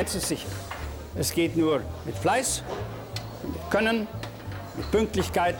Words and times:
eins 0.00 0.14
ist 0.14 0.28
sicher. 0.28 0.48
Es 1.14 1.32
geht 1.34 1.56
nur 1.56 1.82
mit 2.06 2.16
Fleiß, 2.16 2.62
mit 3.42 3.70
Können, 3.70 4.06
mit 4.74 4.90
Pünktlichkeit. 4.90 5.56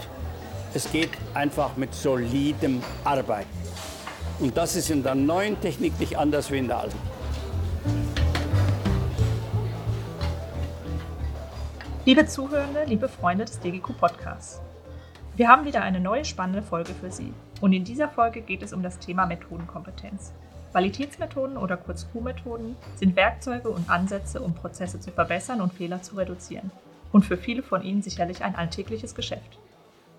Es 0.72 0.90
geht 0.90 1.10
einfach 1.34 1.76
mit 1.76 1.92
solidem 1.94 2.82
Arbeiten. 3.04 3.50
Und 4.38 4.56
das 4.56 4.76
ist 4.76 4.88
in 4.88 5.02
der 5.02 5.14
neuen 5.14 5.60
Technik 5.60 5.98
nicht 6.00 6.16
anders 6.16 6.50
wie 6.50 6.56
in 6.56 6.68
der 6.68 6.78
alten. 6.78 6.98
Liebe 12.06 12.26
Zuhörende, 12.26 12.84
liebe 12.86 13.08
Freunde 13.10 13.44
des 13.44 13.60
DGQ 13.60 13.98
Podcasts. 13.98 14.62
Wir 15.36 15.48
haben 15.48 15.66
wieder 15.66 15.82
eine 15.82 16.00
neue 16.00 16.24
spannende 16.24 16.62
Folge 16.62 16.94
für 16.94 17.10
Sie. 17.10 17.34
Und 17.60 17.74
in 17.74 17.84
dieser 17.84 18.08
Folge 18.08 18.40
geht 18.40 18.62
es 18.62 18.72
um 18.72 18.82
das 18.82 18.98
Thema 18.98 19.26
Methodenkompetenz. 19.26 20.32
Qualitätsmethoden 20.72 21.56
oder 21.56 21.76
kurz 21.76 22.06
Q-Methoden 22.12 22.76
sind 22.94 23.16
Werkzeuge 23.16 23.70
und 23.70 23.90
Ansätze, 23.90 24.40
um 24.40 24.54
Prozesse 24.54 25.00
zu 25.00 25.10
verbessern 25.10 25.60
und 25.60 25.72
Fehler 25.72 26.02
zu 26.02 26.16
reduzieren. 26.16 26.70
Und 27.12 27.24
für 27.24 27.36
viele 27.36 27.62
von 27.62 27.82
Ihnen 27.82 28.02
sicherlich 28.02 28.44
ein 28.44 28.54
alltägliches 28.54 29.14
Geschäft. 29.14 29.58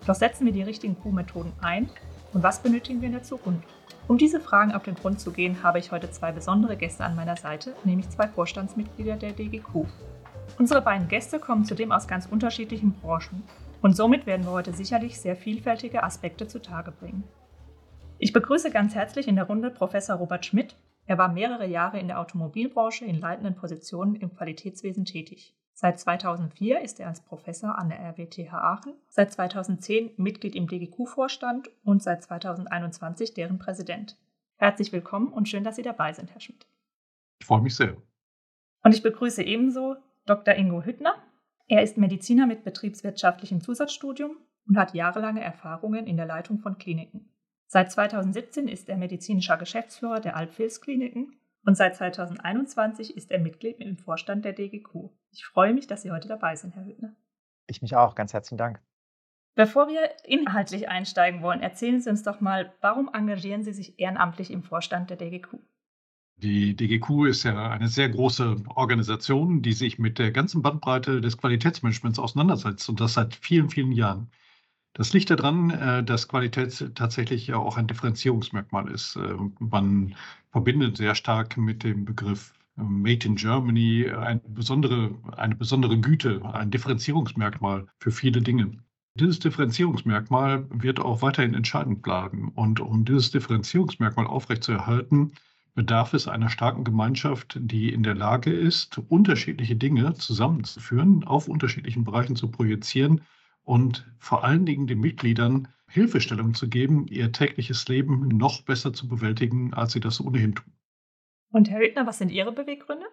Doch 0.06 0.14
setzen 0.14 0.44
wir 0.44 0.52
die 0.52 0.62
richtigen 0.62 0.98
Q-Methoden 0.98 1.52
ein 1.62 1.88
und 2.32 2.42
was 2.42 2.60
benötigen 2.60 3.00
wir 3.00 3.06
in 3.06 3.14
der 3.14 3.22
Zukunft? 3.22 3.68
Um 4.08 4.18
diese 4.18 4.40
Fragen 4.40 4.72
auf 4.72 4.82
den 4.82 4.96
Grund 4.96 5.20
zu 5.20 5.30
gehen, 5.30 5.62
habe 5.62 5.78
ich 5.78 5.92
heute 5.92 6.10
zwei 6.10 6.32
besondere 6.32 6.76
Gäste 6.76 7.04
an 7.04 7.14
meiner 7.14 7.36
Seite, 7.36 7.74
nämlich 7.84 8.10
zwei 8.10 8.26
Vorstandsmitglieder 8.26 9.16
der 9.16 9.32
DGQ. 9.32 9.86
Unsere 10.58 10.82
beiden 10.82 11.08
Gäste 11.08 11.38
kommen 11.38 11.64
zudem 11.64 11.92
aus 11.92 12.08
ganz 12.08 12.26
unterschiedlichen 12.26 12.92
Branchen 12.92 13.42
und 13.80 13.96
somit 13.96 14.26
werden 14.26 14.44
wir 14.44 14.52
heute 14.52 14.72
sicherlich 14.72 15.18
sehr 15.18 15.36
vielfältige 15.36 16.02
Aspekte 16.02 16.46
zutage 16.46 16.90
bringen. 16.90 17.24
Ich 18.22 18.32
begrüße 18.32 18.70
ganz 18.70 18.94
herzlich 18.94 19.26
in 19.26 19.34
der 19.34 19.46
Runde 19.46 19.68
Professor 19.68 20.14
Robert 20.14 20.46
Schmidt. 20.46 20.76
Er 21.06 21.18
war 21.18 21.32
mehrere 21.32 21.66
Jahre 21.66 21.98
in 21.98 22.06
der 22.06 22.20
Automobilbranche 22.20 23.04
in 23.04 23.18
leitenden 23.18 23.56
Positionen 23.56 24.14
im 24.14 24.32
Qualitätswesen 24.32 25.04
tätig. 25.04 25.56
Seit 25.72 25.98
2004 25.98 26.82
ist 26.82 27.00
er 27.00 27.08
als 27.08 27.20
Professor 27.20 27.76
an 27.76 27.88
der 27.88 27.98
RWTH 27.98 28.52
Aachen, 28.52 28.92
seit 29.08 29.32
2010 29.32 30.12
Mitglied 30.18 30.54
im 30.54 30.68
DGQ-Vorstand 30.68 31.68
und 31.82 32.00
seit 32.00 32.22
2021 32.22 33.34
deren 33.34 33.58
Präsident. 33.58 34.16
Herzlich 34.56 34.92
willkommen 34.92 35.32
und 35.32 35.48
schön, 35.48 35.64
dass 35.64 35.74
Sie 35.74 35.82
dabei 35.82 36.12
sind, 36.12 36.30
Herr 36.32 36.40
Schmidt. 36.40 36.68
Ich 37.40 37.46
freue 37.48 37.62
mich 37.62 37.74
sehr. 37.74 37.96
Und 38.84 38.94
ich 38.94 39.02
begrüße 39.02 39.42
ebenso 39.42 39.96
Dr. 40.26 40.54
Ingo 40.54 40.84
Hüttner. 40.84 41.16
Er 41.66 41.82
ist 41.82 41.98
Mediziner 41.98 42.46
mit 42.46 42.62
betriebswirtschaftlichem 42.62 43.60
Zusatzstudium 43.60 44.36
und 44.68 44.78
hat 44.78 44.94
jahrelange 44.94 45.42
Erfahrungen 45.42 46.06
in 46.06 46.16
der 46.16 46.26
Leitung 46.26 46.60
von 46.60 46.78
Kliniken. 46.78 47.31
Seit 47.72 47.90
2017 47.90 48.68
ist 48.68 48.90
er 48.90 48.98
medizinischer 48.98 49.56
Geschäftsführer 49.56 50.20
der 50.20 50.36
Alpfils-Kliniken 50.36 51.38
und 51.64 51.74
seit 51.74 51.96
2021 51.96 53.16
ist 53.16 53.30
er 53.30 53.38
Mitglied 53.38 53.80
im 53.80 53.96
Vorstand 53.96 54.44
der 54.44 54.52
DGQ. 54.52 55.08
Ich 55.30 55.46
freue 55.46 55.72
mich, 55.72 55.86
dass 55.86 56.02
Sie 56.02 56.10
heute 56.10 56.28
dabei 56.28 56.54
sind, 56.54 56.74
Herr 56.74 56.84
Hüttner. 56.84 57.16
Ich 57.68 57.80
mich 57.80 57.96
auch. 57.96 58.14
Ganz 58.14 58.34
herzlichen 58.34 58.58
Dank. 58.58 58.82
Bevor 59.54 59.88
wir 59.88 60.00
inhaltlich 60.24 60.90
einsteigen 60.90 61.40
wollen, 61.40 61.62
erzählen 61.62 61.98
Sie 62.02 62.10
uns 62.10 62.22
doch 62.22 62.42
mal, 62.42 62.74
warum 62.82 63.08
engagieren 63.10 63.64
Sie 63.64 63.72
sich 63.72 63.98
ehrenamtlich 63.98 64.50
im 64.50 64.64
Vorstand 64.64 65.08
der 65.08 65.16
DGQ? 65.16 65.54
Die 66.36 66.76
DGQ 66.76 67.24
ist 67.30 67.44
ja 67.44 67.70
eine 67.70 67.88
sehr 67.88 68.10
große 68.10 68.64
Organisation, 68.74 69.62
die 69.62 69.72
sich 69.72 69.98
mit 69.98 70.18
der 70.18 70.30
ganzen 70.30 70.60
Bandbreite 70.60 71.22
des 71.22 71.38
Qualitätsmanagements 71.38 72.18
auseinandersetzt 72.18 72.86
und 72.90 73.00
das 73.00 73.14
seit 73.14 73.34
vielen, 73.34 73.70
vielen 73.70 73.92
Jahren. 73.92 74.30
Das 74.94 75.14
liegt 75.14 75.30
daran, 75.30 75.70
äh, 75.70 76.04
dass 76.04 76.28
Qualität 76.28 76.94
tatsächlich 76.94 77.46
ja 77.46 77.56
auch 77.56 77.76
ein 77.78 77.86
Differenzierungsmerkmal 77.86 78.90
ist. 78.90 79.16
Äh, 79.16 79.36
man 79.58 80.14
verbindet 80.50 80.98
sehr 80.98 81.14
stark 81.14 81.56
mit 81.56 81.82
dem 81.82 82.04
Begriff 82.04 82.52
äh, 82.76 82.82
Made 82.82 83.26
in 83.26 83.36
Germany 83.36 84.10
eine 84.10 84.40
besondere, 84.40 85.14
eine 85.36 85.54
besondere 85.56 85.98
Güte, 85.98 86.42
ein 86.52 86.70
Differenzierungsmerkmal 86.70 87.86
für 88.00 88.10
viele 88.10 88.42
Dinge. 88.42 88.72
Dieses 89.14 89.38
Differenzierungsmerkmal 89.38 90.66
wird 90.70 91.00
auch 91.00 91.22
weiterhin 91.22 91.54
entscheidend 91.54 92.02
bleiben. 92.02 92.50
Und 92.54 92.80
um 92.80 93.04
dieses 93.04 93.30
Differenzierungsmerkmal 93.30 94.26
aufrechtzuerhalten, 94.26 95.32
bedarf 95.74 96.12
es 96.12 96.28
einer 96.28 96.50
starken 96.50 96.84
Gemeinschaft, 96.84 97.58
die 97.60 97.90
in 97.90 98.02
der 98.02 98.14
Lage 98.14 98.52
ist, 98.52 98.98
unterschiedliche 99.08 99.76
Dinge 99.76 100.12
zusammenzuführen, 100.14 101.24
auf 101.24 101.48
unterschiedlichen 101.48 102.04
Bereichen 102.04 102.36
zu 102.36 102.50
projizieren 102.50 103.22
und 103.64 104.10
vor 104.18 104.44
allen 104.44 104.66
Dingen 104.66 104.86
den 104.86 105.00
Mitgliedern 105.00 105.68
Hilfestellung 105.88 106.54
zu 106.54 106.68
geben, 106.68 107.06
ihr 107.08 107.32
tägliches 107.32 107.86
Leben 107.88 108.28
noch 108.28 108.62
besser 108.62 108.92
zu 108.92 109.08
bewältigen, 109.08 109.74
als 109.74 109.92
sie 109.92 110.00
das 110.00 110.20
ohnehin 110.20 110.54
tun. 110.54 110.72
Und 111.50 111.70
Herr 111.70 111.80
Hüttner, 111.80 112.06
was 112.06 112.18
sind 112.18 112.30
Ihre 112.30 112.50
Beweggründe? 112.52 113.04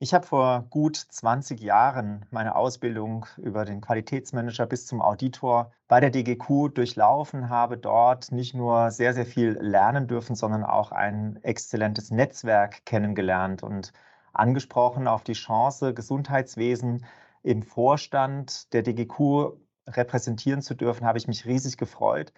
Ich 0.00 0.12
habe 0.12 0.26
vor 0.26 0.66
gut 0.70 0.96
20 0.96 1.60
Jahren 1.60 2.26
meine 2.30 2.56
Ausbildung 2.56 3.26
über 3.36 3.64
den 3.64 3.80
Qualitätsmanager 3.80 4.66
bis 4.66 4.86
zum 4.86 5.00
Auditor 5.00 5.72
bei 5.86 6.00
der 6.00 6.10
DGQ 6.10 6.74
durchlaufen, 6.74 7.48
habe 7.48 7.78
dort 7.78 8.32
nicht 8.32 8.54
nur 8.54 8.90
sehr, 8.90 9.14
sehr 9.14 9.24
viel 9.24 9.52
lernen 9.60 10.08
dürfen, 10.08 10.34
sondern 10.34 10.64
auch 10.64 10.90
ein 10.90 11.38
exzellentes 11.44 12.10
Netzwerk 12.10 12.84
kennengelernt 12.84 13.62
und 13.62 13.92
angesprochen 14.32 15.06
auf 15.06 15.22
die 15.22 15.32
Chance, 15.34 15.94
Gesundheitswesen 15.94 17.06
im 17.44 17.62
Vorstand 17.62 18.72
der 18.72 18.82
DGQ 18.82 19.52
repräsentieren 19.86 20.62
zu 20.62 20.74
dürfen, 20.74 21.06
habe 21.06 21.18
ich 21.18 21.28
mich 21.28 21.44
riesig 21.44 21.76
gefreut. 21.76 22.32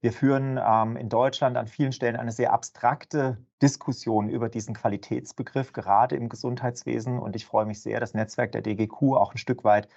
Wir 0.00 0.12
führen 0.12 0.58
ähm, 0.64 0.96
in 0.96 1.08
Deutschland 1.08 1.56
an 1.56 1.66
vielen 1.66 1.92
Stellen 1.92 2.16
eine 2.16 2.32
sehr 2.32 2.52
abstrakte 2.52 3.38
Diskussion 3.60 4.28
über 4.28 4.48
diesen 4.48 4.74
Qualitätsbegriff, 4.74 5.72
gerade 5.72 6.16
im 6.16 6.28
Gesundheitswesen. 6.28 7.18
Und 7.18 7.36
ich 7.36 7.44
freue 7.44 7.66
mich 7.66 7.82
sehr, 7.82 8.00
das 8.00 8.14
Netzwerk 8.14 8.52
der 8.52 8.62
DGQ 8.62 9.02
auch 9.14 9.34
ein 9.34 9.38
Stück 9.38 9.64
weit 9.64 9.88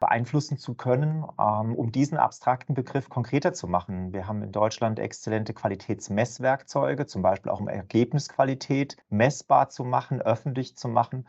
beeinflussen 0.00 0.58
zu 0.58 0.74
können, 0.74 1.24
ähm, 1.40 1.74
um 1.76 1.92
diesen 1.92 2.18
abstrakten 2.18 2.74
Begriff 2.74 3.08
konkreter 3.08 3.54
zu 3.54 3.68
machen. 3.68 4.12
Wir 4.12 4.26
haben 4.26 4.42
in 4.42 4.52
Deutschland 4.52 4.98
exzellente 4.98 5.54
Qualitätsmesswerkzeuge, 5.54 7.06
zum 7.06 7.22
Beispiel 7.22 7.50
auch 7.50 7.60
um 7.60 7.68
Ergebnisqualität 7.68 8.96
messbar 9.08 9.70
zu 9.70 9.84
machen, 9.84 10.20
öffentlich 10.20 10.76
zu 10.76 10.88
machen. 10.88 11.26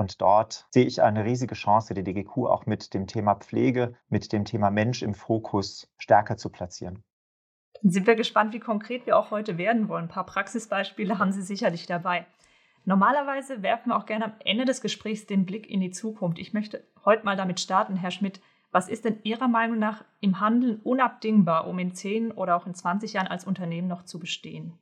Und 0.00 0.22
dort 0.22 0.66
sehe 0.70 0.86
ich 0.86 1.02
eine 1.02 1.26
riesige 1.26 1.54
Chance, 1.54 1.92
die 1.92 2.02
DGQ 2.02 2.46
auch 2.46 2.64
mit 2.64 2.94
dem 2.94 3.06
Thema 3.06 3.34
Pflege, 3.34 3.94
mit 4.08 4.32
dem 4.32 4.46
Thema 4.46 4.70
Mensch 4.70 5.02
im 5.02 5.12
Fokus 5.12 5.92
stärker 5.98 6.38
zu 6.38 6.48
platzieren. 6.48 7.04
Dann 7.82 7.90
sind 7.90 8.06
wir 8.06 8.14
gespannt, 8.14 8.54
wie 8.54 8.60
konkret 8.60 9.04
wir 9.04 9.18
auch 9.18 9.30
heute 9.30 9.58
werden 9.58 9.90
wollen. 9.90 10.04
Ein 10.04 10.08
paar 10.08 10.24
Praxisbeispiele 10.24 11.18
haben 11.18 11.32
Sie 11.32 11.42
sicherlich 11.42 11.84
dabei. 11.84 12.24
Normalerweise 12.86 13.62
werfen 13.62 13.90
wir 13.90 13.96
auch 13.98 14.06
gerne 14.06 14.24
am 14.24 14.32
Ende 14.42 14.64
des 14.64 14.80
Gesprächs 14.80 15.26
den 15.26 15.44
Blick 15.44 15.68
in 15.68 15.80
die 15.82 15.90
Zukunft. 15.90 16.38
Ich 16.38 16.54
möchte 16.54 16.82
heute 17.04 17.26
mal 17.26 17.36
damit 17.36 17.60
starten, 17.60 17.94
Herr 17.94 18.10
Schmidt. 18.10 18.40
Was 18.72 18.88
ist 18.88 19.04
denn 19.04 19.18
Ihrer 19.22 19.48
Meinung 19.48 19.78
nach 19.78 20.02
im 20.20 20.40
Handeln 20.40 20.80
unabdingbar, 20.82 21.66
um 21.66 21.78
in 21.78 21.94
10 21.94 22.32
oder 22.32 22.56
auch 22.56 22.66
in 22.66 22.72
20 22.72 23.12
Jahren 23.12 23.26
als 23.26 23.44
Unternehmen 23.44 23.88
noch 23.88 24.04
zu 24.04 24.18
bestehen? 24.18 24.78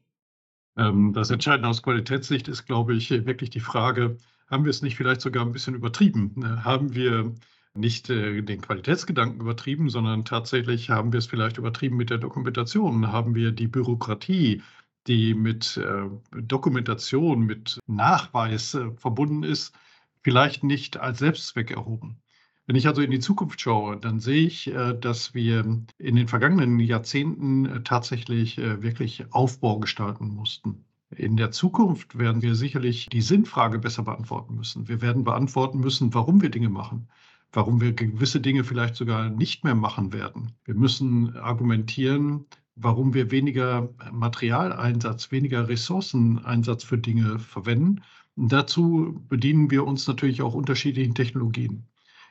Ähm, 0.76 1.12
das 1.12 1.32
Entscheidende 1.32 1.68
aus 1.68 1.82
Qualitätssicht 1.82 2.46
ist, 2.46 2.66
glaube 2.66 2.94
ich, 2.94 3.10
wirklich 3.10 3.50
die 3.50 3.58
Frage, 3.58 4.16
haben 4.48 4.64
wir 4.64 4.70
es 4.70 4.82
nicht 4.82 4.96
vielleicht 4.96 5.20
sogar 5.20 5.44
ein 5.44 5.52
bisschen 5.52 5.74
übertrieben? 5.74 6.32
Ne, 6.36 6.64
haben 6.64 6.94
wir 6.94 7.34
nicht 7.74 8.10
äh, 8.10 8.42
den 8.42 8.60
Qualitätsgedanken 8.60 9.40
übertrieben, 9.40 9.90
sondern 9.90 10.24
tatsächlich 10.24 10.90
haben 10.90 11.12
wir 11.12 11.18
es 11.18 11.26
vielleicht 11.26 11.58
übertrieben 11.58 11.96
mit 11.96 12.10
der 12.10 12.18
Dokumentation, 12.18 13.12
haben 13.12 13.34
wir 13.34 13.52
die 13.52 13.68
Bürokratie, 13.68 14.62
die 15.06 15.34
mit 15.34 15.76
äh, 15.76 16.08
Dokumentation, 16.42 17.40
mit 17.42 17.78
Nachweis 17.86 18.74
äh, 18.74 18.90
verbunden 18.96 19.42
ist, 19.42 19.74
vielleicht 20.22 20.64
nicht 20.64 20.98
als 20.98 21.18
Selbstzweck 21.18 21.70
erhoben. 21.70 22.20
Wenn 22.66 22.76
ich 22.76 22.86
also 22.86 23.00
in 23.00 23.10
die 23.10 23.20
Zukunft 23.20 23.60
schaue, 23.62 23.96
dann 23.96 24.20
sehe 24.20 24.46
ich, 24.46 24.66
äh, 24.66 24.94
dass 24.94 25.32
wir 25.34 25.60
in 25.98 26.16
den 26.16 26.28
vergangenen 26.28 26.78
Jahrzehnten 26.80 27.64
äh, 27.64 27.82
tatsächlich 27.82 28.58
äh, 28.58 28.82
wirklich 28.82 29.32
Aufbau 29.32 29.78
gestalten 29.78 30.28
mussten. 30.28 30.84
In 31.10 31.36
der 31.36 31.50
Zukunft 31.50 32.18
werden 32.18 32.42
wir 32.42 32.54
sicherlich 32.54 33.06
die 33.06 33.22
Sinnfrage 33.22 33.78
besser 33.78 34.02
beantworten 34.02 34.56
müssen. 34.56 34.88
Wir 34.88 35.00
werden 35.00 35.24
beantworten 35.24 35.80
müssen, 35.80 36.12
warum 36.12 36.42
wir 36.42 36.50
Dinge 36.50 36.68
machen, 36.68 37.08
warum 37.52 37.80
wir 37.80 37.92
gewisse 37.92 38.40
Dinge 38.40 38.62
vielleicht 38.62 38.94
sogar 38.94 39.30
nicht 39.30 39.64
mehr 39.64 39.74
machen 39.74 40.12
werden. 40.12 40.52
Wir 40.64 40.74
müssen 40.74 41.34
argumentieren, 41.36 42.44
warum 42.76 43.14
wir 43.14 43.30
weniger 43.30 43.88
Materialeinsatz, 44.12 45.32
weniger 45.32 45.68
Ressourceneinsatz 45.68 46.84
für 46.84 46.98
Dinge 46.98 47.38
verwenden. 47.38 48.02
Und 48.36 48.52
dazu 48.52 49.20
bedienen 49.28 49.70
wir 49.70 49.86
uns 49.86 50.06
natürlich 50.06 50.42
auch 50.42 50.54
unterschiedlichen 50.54 51.14
Technologien. 51.14 51.86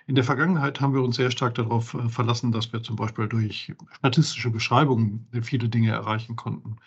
In 0.06 0.16
der 0.16 0.24
Vergangenheit 0.24 0.80
haben 0.80 0.94
wir 0.94 1.02
uns 1.02 1.18
sehr 1.18 1.32
stark 1.32 1.56
darauf 1.56 1.94
äh, 1.94 2.08
verlassen, 2.08 2.54
dass 2.54 2.72
wir 2.72 2.82
zum 2.82 2.96
Beispiel 2.96 3.28
durch 3.28 3.74
statistische 3.98 4.50
Beschreibungen 4.50 5.28
viele 5.42 5.68
Dinge 5.68 5.92
erreichen 5.92 6.38
konnten. 6.38 6.78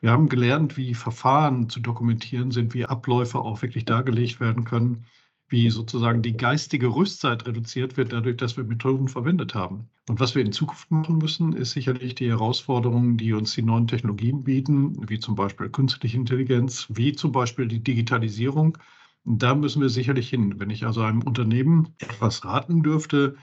Wir 0.00 0.10
haben 0.10 0.28
gelernt, 0.28 0.76
wie 0.76 0.94
Verfahren 0.94 1.68
zu 1.68 1.80
dokumentieren 1.80 2.50
sind, 2.50 2.74
wie 2.74 2.86
Abläufe 2.86 3.38
auch 3.38 3.62
wirklich 3.62 3.84
dargelegt 3.84 4.40
werden 4.40 4.64
können, 4.64 5.06
wie 5.48 5.70
sozusagen 5.70 6.22
die 6.22 6.36
geistige 6.36 6.88
Rüstzeit 6.88 7.46
reduziert 7.46 7.96
wird, 7.96 8.12
dadurch, 8.12 8.36
dass 8.36 8.56
wir 8.56 8.64
Methoden 8.64 9.08
verwendet 9.08 9.54
haben. 9.54 9.88
Und 10.08 10.20
was 10.20 10.34
wir 10.34 10.44
in 10.44 10.52
Zukunft 10.52 10.90
machen 10.90 11.18
müssen, 11.18 11.52
ist 11.52 11.72
sicherlich 11.72 12.14
die 12.14 12.28
Herausforderungen, 12.28 13.16
die 13.16 13.32
uns 13.32 13.54
die 13.54 13.62
neuen 13.62 13.86
Technologien 13.86 14.44
bieten, 14.44 15.08
wie 15.08 15.18
zum 15.18 15.34
Beispiel 15.34 15.68
künstliche 15.70 16.16
Intelligenz, 16.16 16.86
wie 16.90 17.12
zum 17.12 17.32
Beispiel 17.32 17.68
die 17.68 17.82
Digitalisierung, 17.82 18.78
Da 19.24 19.54
müssen 19.56 19.82
wir 19.82 19.88
sicherlich 19.88 20.28
hin. 20.30 20.60
Wenn 20.60 20.70
ich 20.70 20.86
also 20.86 21.02
einem 21.02 21.22
Unternehmen 21.22 21.94
etwas 21.98 22.44
raten 22.44 22.82
dürfte, 22.84 23.36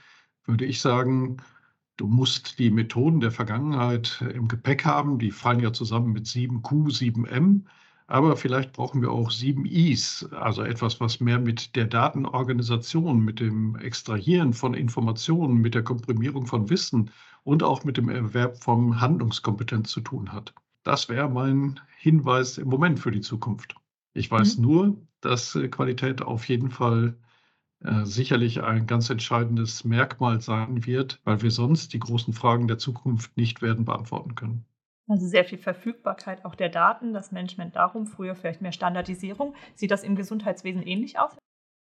würde 0.45 0.65
ich 0.65 0.79
sagen, 0.81 1.37
du 1.97 2.07
musst 2.07 2.59
die 2.59 2.71
Methoden 2.71 3.19
der 3.19 3.31
Vergangenheit 3.31 4.23
im 4.33 4.47
Gepäck 4.47 4.85
haben. 4.85 5.19
Die 5.19 5.31
fallen 5.31 5.59
ja 5.59 5.73
zusammen 5.73 6.13
mit 6.13 6.25
7Q, 6.25 6.91
7M. 6.91 7.61
Aber 8.07 8.35
vielleicht 8.35 8.73
brauchen 8.73 9.01
wir 9.01 9.11
auch 9.11 9.31
7 9.31 9.65
Is, 9.65 10.27
also 10.33 10.61
etwas, 10.63 10.99
was 10.99 11.19
mehr 11.19 11.39
mit 11.39 11.75
der 11.75 11.85
Datenorganisation, 11.85 13.19
mit 13.23 13.39
dem 13.39 13.75
Extrahieren 13.77 14.53
von 14.53 14.73
Informationen, 14.73 15.61
mit 15.61 15.73
der 15.73 15.83
Komprimierung 15.83 16.45
von 16.45 16.69
Wissen 16.69 17.11
und 17.43 17.63
auch 17.63 17.83
mit 17.83 17.97
dem 17.97 18.09
Erwerb 18.09 18.61
von 18.61 18.99
Handlungskompetenz 18.99 19.89
zu 19.89 20.01
tun 20.01 20.31
hat. 20.31 20.53
Das 20.83 21.07
wäre 21.07 21.29
mein 21.29 21.79
Hinweis 21.97 22.57
im 22.57 22.67
Moment 22.67 22.99
für 22.99 23.11
die 23.11 23.21
Zukunft. 23.21 23.75
Ich 24.13 24.29
weiß 24.29 24.57
mhm. 24.57 24.63
nur, 24.63 24.97
dass 25.21 25.55
äh, 25.55 25.69
Qualität 25.69 26.21
auf 26.21 26.47
jeden 26.49 26.69
Fall 26.69 27.15
äh, 27.83 28.05
sicherlich 28.05 28.63
ein 28.63 28.87
ganz 28.87 29.09
entscheidendes 29.09 29.83
Merkmal 29.83 30.41
sein 30.41 30.85
wird, 30.85 31.19
weil 31.23 31.41
wir 31.41 31.51
sonst 31.51 31.93
die 31.93 31.99
großen 31.99 32.33
Fragen 32.33 32.67
der 32.67 32.77
Zukunft 32.77 33.35
nicht 33.37 33.61
werden 33.61 33.85
beantworten 33.85 34.35
können. 34.35 34.65
Also 35.07 35.27
sehr 35.27 35.43
viel 35.43 35.57
Verfügbarkeit 35.57 36.45
auch 36.45 36.55
der 36.55 36.69
Daten, 36.69 37.13
das 37.13 37.31
Management 37.31 37.75
darum, 37.75 38.07
früher 38.07 38.35
vielleicht 38.35 38.61
mehr 38.61 38.71
Standardisierung. 38.71 39.53
Sieht 39.75 39.91
das 39.91 40.03
im 40.03 40.15
Gesundheitswesen 40.15 40.81
ähnlich 40.81 41.19
aus? 41.19 41.35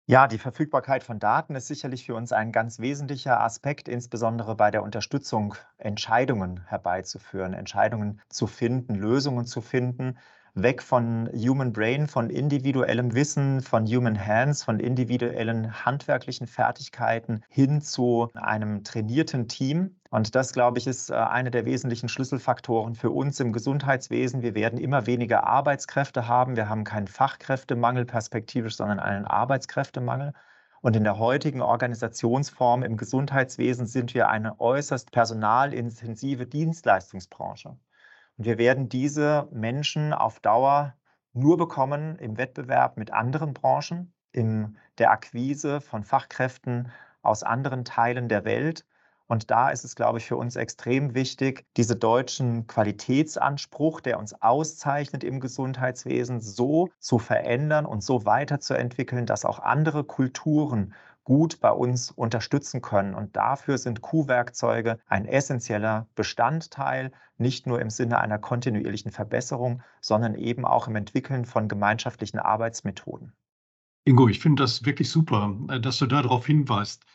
Ja, 0.07 0.27
die 0.27 0.39
Verfügbarkeit 0.39 1.03
von 1.03 1.19
Daten 1.19 1.55
ist 1.55 1.67
sicherlich 1.67 2.05
für 2.05 2.15
uns 2.15 2.31
ein 2.31 2.51
ganz 2.51 2.79
wesentlicher 2.79 3.39
Aspekt, 3.39 3.87
insbesondere 3.87 4.55
bei 4.55 4.71
der 4.71 4.83
Unterstützung, 4.83 5.55
Entscheidungen 5.77 6.65
herbeizuführen, 6.67 7.53
Entscheidungen 7.53 8.21
zu 8.29 8.47
finden, 8.47 8.95
Lösungen 8.95 9.45
zu 9.45 9.61
finden, 9.61 10.17
weg 10.53 10.81
von 10.81 11.29
Human 11.33 11.71
Brain, 11.71 12.07
von 12.07 12.29
individuellem 12.29 13.13
Wissen, 13.13 13.61
von 13.61 13.85
Human 13.85 14.25
Hands, 14.25 14.61
von 14.63 14.79
individuellen 14.79 15.85
handwerklichen 15.85 16.47
Fertigkeiten 16.47 17.43
hin 17.49 17.81
zu 17.81 18.29
einem 18.33 18.83
trainierten 18.83 19.47
Team. 19.47 19.95
Und 20.09 20.35
das, 20.35 20.51
glaube 20.51 20.77
ich, 20.77 20.87
ist 20.87 21.09
äh, 21.09 21.13
einer 21.13 21.51
der 21.51 21.65
wesentlichen 21.65 22.09
Schlüsselfaktoren 22.09 22.95
für 22.95 23.11
uns 23.11 23.39
im 23.39 23.53
Gesundheitswesen. 23.53 24.41
Wir 24.41 24.55
werden 24.55 24.77
immer 24.77 25.05
weniger 25.07 25.47
Arbeitskräfte 25.47 26.27
haben. 26.27 26.57
Wir 26.57 26.67
haben 26.67 26.83
keinen 26.83 27.07
Fachkräftemangel 27.07 28.05
perspektivisch, 28.05 28.75
sondern 28.75 28.99
einen 28.99 29.25
Arbeitskräftemangel. 29.25 30.33
Und 30.81 30.95
in 30.95 31.03
der 31.03 31.19
heutigen 31.19 31.61
Organisationsform 31.61 32.83
im 32.83 32.97
Gesundheitswesen 32.97 33.85
sind 33.85 34.13
wir 34.13 34.29
eine 34.29 34.59
äußerst 34.59 35.11
personalintensive 35.11 36.47
Dienstleistungsbranche. 36.47 37.77
Und 38.41 38.45
wir 38.45 38.57
werden 38.57 38.89
diese 38.89 39.47
Menschen 39.51 40.13
auf 40.13 40.39
Dauer 40.39 40.95
nur 41.31 41.57
bekommen 41.57 42.17
im 42.17 42.39
Wettbewerb 42.39 42.97
mit 42.97 43.13
anderen 43.13 43.53
Branchen, 43.53 44.15
in 44.31 44.77
der 44.97 45.11
Akquise 45.11 45.79
von 45.79 46.03
Fachkräften 46.03 46.91
aus 47.21 47.43
anderen 47.43 47.85
Teilen 47.85 48.29
der 48.29 48.43
Welt. 48.43 48.83
Und 49.27 49.51
da 49.51 49.69
ist 49.69 49.83
es, 49.83 49.95
glaube 49.95 50.17
ich, 50.17 50.25
für 50.25 50.37
uns 50.37 50.55
extrem 50.55 51.13
wichtig, 51.13 51.67
diesen 51.77 51.99
deutschen 51.99 52.65
Qualitätsanspruch, 52.65 54.01
der 54.01 54.17
uns 54.17 54.33
auszeichnet 54.41 55.23
im 55.23 55.39
Gesundheitswesen, 55.39 56.41
so 56.41 56.89
zu 56.97 57.19
verändern 57.19 57.85
und 57.85 58.03
so 58.03 58.25
weiterzuentwickeln, 58.25 59.27
dass 59.27 59.45
auch 59.45 59.59
andere 59.59 60.03
Kulturen 60.03 60.95
gut 61.23 61.59
bei 61.59 61.71
uns 61.71 62.11
unterstützen 62.11 62.81
können. 62.81 63.13
Und 63.13 63.35
dafür 63.35 63.77
sind 63.77 64.01
Q-Werkzeuge 64.01 64.99
ein 65.07 65.25
essentieller 65.25 66.07
Bestandteil, 66.15 67.11
nicht 67.37 67.67
nur 67.67 67.81
im 67.81 67.89
Sinne 67.89 68.19
einer 68.19 68.39
kontinuierlichen 68.39 69.11
Verbesserung, 69.11 69.81
sondern 69.99 70.35
eben 70.35 70.65
auch 70.65 70.87
im 70.87 70.95
Entwickeln 70.95 71.45
von 71.45 71.67
gemeinschaftlichen 71.67 72.39
Arbeitsmethoden. 72.39 73.33
Ingo, 74.03 74.27
ich 74.27 74.39
finde 74.39 74.63
das 74.63 74.83
wirklich 74.85 75.09
super, 75.09 75.55
äh, 75.69 75.79
dass 75.79 75.99
du 75.99 76.07
darauf 76.07 76.45
hinweist. 76.45 77.05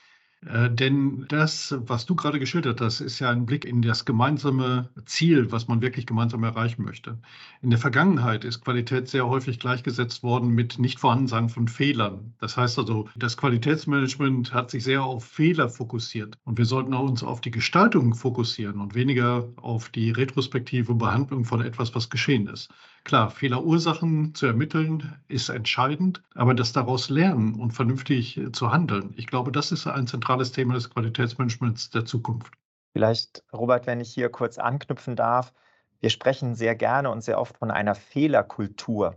Äh, 0.47 0.71
denn 0.71 1.27
das, 1.29 1.75
was 1.79 2.07
du 2.07 2.15
gerade 2.15 2.39
geschildert 2.39 2.81
hast, 2.81 3.01
ist 3.01 3.19
ja 3.19 3.31
ein 3.31 3.47
Blick 3.47 3.65
in 3.65 3.83
das 3.83 4.05
gemeinsame 4.05 4.89
Ziel, 5.05 5.51
was 5.51 5.67
man 5.67 5.83
wirklich 5.83 6.07
gemeinsam 6.07 6.45
erreichen 6.45 6.85
möchte. 6.85 7.19
In 7.63 7.71
der 7.71 7.81
Vergangenheit 7.81 8.45
ist 8.45 8.63
Qualität 8.63 9.09
sehr 9.09 9.27
häufig 9.27 9.59
gleichgesetzt 9.59 10.23
worden 10.23 10.51
mit 10.51 10.79
Nichtvorhandensein 10.79 11.49
von 11.49 11.67
Fehlern. 11.67 12.35
Das 12.39 12.57
heißt 12.57 12.79
also, 12.79 13.09
das 13.17 13.37
Qualitätsmanagement 13.37 14.55
hat 14.55 14.71
sich 14.71 14.85
sehr 14.85 15.03
auf 15.03 15.25
Fehler 15.25 15.69
fokussiert. 15.69 16.39
Und 16.45 16.59
wir 16.59 16.65
sollten 16.65 16.95
uns 16.95 17.25
auf 17.25 17.41
die 17.41 17.51
Gestaltung 17.51 18.15
fokussieren 18.15 18.81
und 18.81 18.95
weniger 18.95 19.49
auf 19.57 19.89
die 19.89 20.13
retrospektive 20.13 20.95
Behandlung 20.95 21.45
von 21.45 21.61
etwas, 21.61 21.95
was 21.95 22.09
geschehen 22.09 22.47
ist. 22.47 22.71
Klar, 23.07 23.31
Fehlerursachen 23.31 24.35
zu 24.35 24.47
ermitteln 24.47 25.17
ist 25.29 25.49
entscheidend, 25.49 26.25
aber 26.35 26.55
das 26.55 26.73
daraus 26.73 27.09
lernen 27.09 27.55
und 27.55 27.71
vernünftig 27.71 28.41
zu 28.53 28.73
handeln, 28.73 29.15
ich 29.17 29.29
glaube, 29.29 29.53
das 29.53 29.71
ist 29.71 29.87
ein 29.87 30.09
zentrales 30.09 30.51
Thema 30.51 30.75
des 30.75 30.91
Qualitätsmanagements 30.91 31.91
der 31.91 32.05
Zukunft. 32.05 32.53
Vielleicht, 32.95 33.45
Robert, 33.53 33.87
wenn 33.87 34.01
ich 34.01 34.13
hier 34.13 34.29
kurz 34.29 34.59
anknüpfen 34.59 35.15
darf. 35.15 35.53
Wir 36.01 36.11
sprechen 36.11 36.57
sehr 36.57 36.75
gerne 36.75 37.11
und 37.11 37.23
sehr 37.23 37.41
oft 37.41 37.57
von 37.59 37.71
einer 37.71 37.95
Fehlerkultur. 37.95 39.15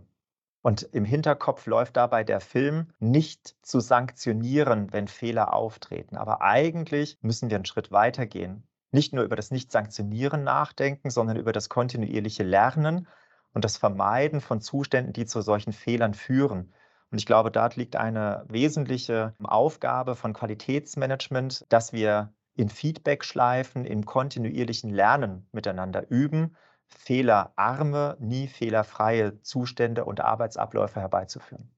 Und 0.62 0.84
im 0.92 1.04
Hinterkopf 1.04 1.66
läuft 1.66 1.96
dabei 1.96 2.22
der 2.22 2.38
Film, 2.38 2.92
nicht 3.00 3.56
zu 3.62 3.80
sanktionieren, 3.80 4.92
wenn 4.92 5.08
Fehler 5.08 5.52
auftreten. 5.52 6.16
Aber 6.16 6.42
eigentlich 6.42 7.18
müssen 7.22 7.50
wir 7.50 7.56
einen 7.56 7.64
Schritt 7.64 7.90
weiter 7.90 8.26
gehen. 8.26 8.62
Nicht 8.92 9.12
nur 9.12 9.24
über 9.24 9.34
das 9.34 9.50
Nicht-Sanktionieren 9.50 10.44
nachdenken, 10.44 11.10
sondern 11.10 11.36
über 11.36 11.50
das 11.50 11.68
kontinuierliche 11.68 12.44
Lernen 12.44 13.08
und 13.52 13.64
das 13.64 13.76
Vermeiden 13.76 14.40
von 14.40 14.60
Zuständen, 14.60 15.12
die 15.12 15.26
zu 15.26 15.40
solchen 15.40 15.72
Fehlern 15.72 16.14
führen. 16.14 16.72
Und 17.10 17.18
ich 17.18 17.26
glaube, 17.26 17.50
dort 17.50 17.76
liegt 17.76 17.96
eine 17.96 18.44
wesentliche 18.48 19.34
Aufgabe 19.42 20.14
von 20.14 20.32
Qualitätsmanagement, 20.32 21.66
dass 21.68 21.92
wir 21.92 22.32
in 22.54 22.68
Feedback-Schleifen, 22.68 23.84
im 23.84 24.04
kontinuierlichen 24.04 24.90
Lernen 24.90 25.48
miteinander 25.52 26.08
üben, 26.10 26.56
fehlerarme, 26.86 28.16
nie 28.20 28.48
fehlerfreie 28.48 29.40
Zustände 29.42 30.04
und 30.04 30.20
Arbeitsabläufe 30.20 31.00
herbeizuführen. 31.00 31.70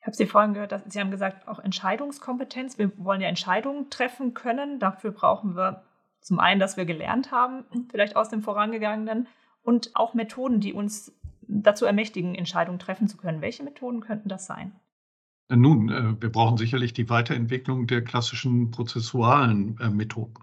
Ich 0.00 0.06
habe 0.06 0.16
Sie 0.16 0.26
vorhin 0.26 0.54
gehört, 0.54 0.72
dass 0.72 0.82
Sie 0.86 0.98
haben 0.98 1.10
gesagt, 1.10 1.46
auch 1.46 1.58
Entscheidungskompetenz. 1.58 2.78
Wir 2.78 2.90
wollen 2.98 3.20
ja 3.20 3.28
Entscheidungen 3.28 3.90
treffen 3.90 4.32
können. 4.32 4.78
Dafür 4.78 5.10
brauchen 5.10 5.56
wir 5.56 5.82
zum 6.22 6.40
einen, 6.40 6.58
dass 6.58 6.76
wir 6.76 6.86
gelernt 6.86 7.30
haben, 7.30 7.64
vielleicht 7.90 8.16
aus 8.16 8.30
dem 8.30 8.42
Vorangegangenen, 8.42 9.28
und 9.70 9.94
auch 9.94 10.14
Methoden, 10.14 10.58
die 10.58 10.72
uns 10.72 11.12
dazu 11.46 11.84
ermächtigen, 11.84 12.34
Entscheidungen 12.34 12.80
treffen 12.80 13.06
zu 13.06 13.16
können. 13.16 13.40
Welche 13.40 13.62
Methoden 13.62 14.00
könnten 14.00 14.28
das 14.28 14.44
sein? 14.46 14.72
Äh, 15.48 15.54
nun, 15.54 15.88
äh, 15.90 16.20
wir 16.20 16.32
brauchen 16.32 16.56
sicherlich 16.56 16.92
die 16.92 17.08
Weiterentwicklung 17.08 17.86
der 17.86 18.02
klassischen 18.02 18.72
prozessualen 18.72 19.78
äh, 19.78 19.88
Methoden. 19.88 20.34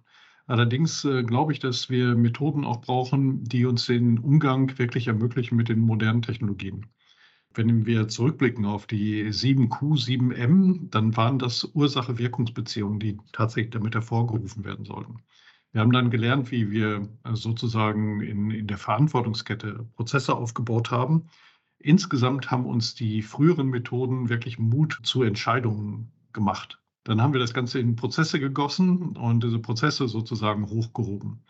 Allerdings 0.50 1.02
glaube 1.02 1.52
ich, 1.52 1.60
dass 1.60 1.90
wir 1.90 2.16
Methoden 2.16 2.64
auch 2.64 2.80
brauchen, 2.80 3.44
die 3.44 3.66
uns 3.66 3.86
den 3.86 4.18
Umgang 4.18 4.80
wirklich 4.80 5.10
ermöglichen 5.10 5.58
mit 5.58 5.68
den 5.68 5.80
modernen 5.80 6.22
Technologien. 6.22 6.86
Wenn 7.54 7.86
wir 7.86 8.08
zurückblicken 8.08 8.64
auf 8.64 8.88
die 8.88 9.26
7Q, 9.26 9.98
7M, 9.98 10.90
dann 10.90 11.18
waren 11.18 11.38
das 11.38 11.66
Ursache-Wirkungsbeziehungen, 11.74 12.98
die 12.98 13.18
tatsächlich 13.34 13.72
damit 13.72 13.94
hervorgerufen 13.94 14.64
werden 14.64 14.86
sollten. 14.86 15.18
Wir 15.72 15.82
haben 15.82 15.92
dann 15.92 16.10
gelernt, 16.10 16.52
wie 16.52 16.72
wir 16.72 17.08
äh, 17.24 17.36
sozusagen 17.36 18.22
in, 18.22 18.52
in 18.52 18.68
der 18.68 18.78
Verantwortungskette 18.78 19.86
Prozesse 19.96 20.36
aufgebaut 20.36 20.92
haben. 20.92 21.28
Insgesamt 21.80 22.50
haben 22.50 22.66
uns 22.66 22.96
die 22.96 23.22
früheren 23.22 23.68
Methoden 23.68 24.30
wirklich 24.30 24.58
Mut 24.58 25.00
zu 25.04 25.24
Entscheidungen 25.24 26.12
gemacht. 26.34 26.82
Dann 27.04 27.22
haben 27.22 27.34
wir 27.34 27.40
das 27.40 27.54
Ganze 27.54 27.80
in 27.80 27.96
Prozesse 27.96 28.40
gegossen 28.40 29.16
und 29.16 29.44
diese 29.44 29.60
Prozesse 29.60 30.08
sozusagen 30.08 30.70
hochgehoben. 30.70 31.42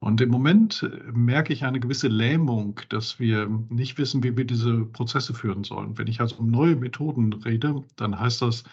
Und 0.00 0.20
im 0.20 0.30
Moment 0.30 0.82
äh, 0.84 1.12
merke 1.12 1.52
ich 1.52 1.64
eine 1.64 1.80
gewisse 1.80 2.08
Lähmung, 2.08 2.80
dass 2.88 3.18
wir 3.18 3.48
nicht 3.68 3.98
wissen, 3.98 4.22
wie 4.22 4.36
wir 4.36 4.44
diese 4.44 4.84
Prozesse 4.86 5.34
führen 5.34 5.64
sollen. 5.64 5.98
Wenn 5.98 6.06
ich 6.06 6.20
also 6.20 6.36
um 6.36 6.50
neue 6.50 6.76
Methoden 6.76 7.32
rede, 7.32 7.84
dann 7.96 8.18
heißt 8.18 8.42
das, 8.42 8.64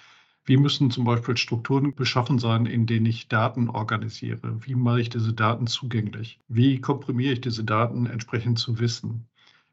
wie 0.46 0.58
müssen 0.58 0.92
zum 0.92 1.06
Beispiel 1.06 1.38
Strukturen 1.38 1.96
beschaffen 1.96 2.40
sein, 2.40 2.66
in 2.66 2.86
denen 2.86 3.06
ich 3.08 3.28
Daten 3.28 3.70
organisiere? 3.70 4.58
Wie 4.66 4.75
mache 4.75 5.02
ich 5.02 5.10
diese 5.10 5.34
Daten 5.34 5.68
zugänglich? 5.68 6.40
Wie 6.48 6.80
komprimiere 6.80 7.34
ich 7.34 7.42
diese 7.42 7.64
Daten 7.64 8.06
entsprechend 8.06 8.60
zu 8.60 8.80
Wissen? 8.80 9.28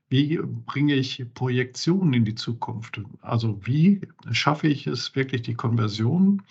Wie 0.08 0.38
bringe 0.42 0.94
ich 0.94 1.24
Projektionen 1.34 2.14
in 2.14 2.24
die 2.24 2.34
Zukunft? 2.34 3.00
Also 3.20 3.60
wie 3.66 4.00
schaffe 4.30 4.68
ich 4.68 4.86
es 4.86 5.14
wirklich, 5.14 5.42
die 5.42 5.54
Konversion, 5.54 6.42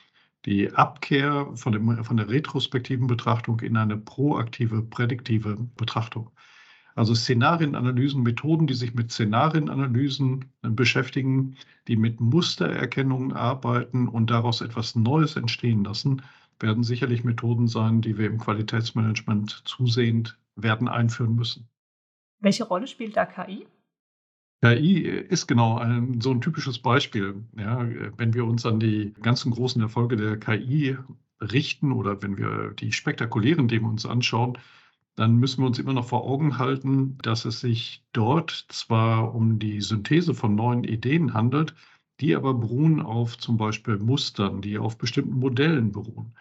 die 0.45 0.71
Abkehr 0.73 1.51
von, 1.55 1.73
dem, 1.73 2.03
von 2.03 2.17
der 2.17 2.29
retrospektiven 2.29 3.07
Betrachtung 3.07 3.59
in 3.61 3.77
eine 3.77 3.97
proaktive, 3.97 4.83
prädiktive 4.83 5.57
Betrachtung? 5.77 6.31
Also 6.95 7.15
Szenarienanalysen, 7.15 8.21
Methoden, 8.23 8.67
die 8.67 8.73
sich 8.73 8.93
mit 8.93 9.11
Szenarienanalysen 9.11 10.45
äh, 10.63 10.69
beschäftigen, 10.69 11.55
die 11.87 11.95
mit 11.95 12.19
Mustererkennung 12.19 13.33
arbeiten 13.33 14.07
und 14.07 14.29
daraus 14.29 14.61
etwas 14.61 14.95
Neues 14.95 15.35
entstehen 15.35 15.83
lassen, 15.83 16.21
werden 16.59 16.83
sicherlich 16.83 17.23
Methoden 17.23 17.67
sein, 17.67 18.01
die 18.01 18.17
wir 18.17 18.27
im 18.27 18.37
Qualitätsmanagement 18.37 19.63
zusehend 19.65 20.37
werden 20.55 20.87
einführen 20.87 21.35
müssen. 21.35 21.67
Welche 22.39 22.65
Rolle 22.65 22.87
spielt 22.87 23.17
da 23.17 23.25
KI? 23.25 23.65
KI 24.63 24.99
ist 24.99 25.47
genau 25.47 25.79
ein, 25.79 26.21
so 26.21 26.31
ein 26.31 26.41
typisches 26.41 26.79
Beispiel. 26.79 27.43
Ja, 27.57 27.87
wenn 28.17 28.33
wir 28.33 28.45
uns 28.45 28.65
an 28.65 28.79
die 28.79 29.13
ganzen 29.21 29.51
großen 29.51 29.81
Erfolge 29.81 30.17
der 30.17 30.39
KI 30.39 30.97
richten 31.41 31.91
oder 31.91 32.21
wenn 32.21 32.37
wir 32.37 32.73
die 32.77 32.91
spektakulären 32.91 33.67
Themen 33.67 33.85
uns 33.85 34.05
anschauen, 34.05 34.59
dann 35.15 35.37
müssen 35.37 35.61
wir 35.61 35.67
uns 35.67 35.79
immer 35.79 35.93
noch 35.93 36.07
vor 36.07 36.23
Augen 36.23 36.57
halten, 36.57 37.17
dass 37.21 37.45
es 37.45 37.59
sich 37.59 38.03
dort 38.13 38.65
zwar 38.69 39.35
um 39.35 39.59
die 39.59 39.81
Synthese 39.81 40.33
von 40.33 40.55
neuen 40.55 40.83
Ideen 40.83 41.33
handelt, 41.33 41.75
die 42.19 42.35
aber 42.35 42.53
beruhen 42.53 43.01
auf 43.01 43.37
zum 43.37 43.57
Beispiel 43.57 43.97
Mustern, 43.97 44.61
die 44.61 44.77
auf 44.77 44.97
bestimmten 44.97 45.39
Modellen 45.39 45.91
beruhen. 45.91 46.35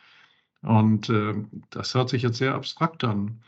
Und 0.62 1.09
äh, 1.09 1.35
das 1.71 1.95
hört 1.95 2.11
sich 2.11 2.23
jetzt 2.23 2.39
sehr 2.39 2.55
abstrakt 2.55 3.03
an. 3.05 3.43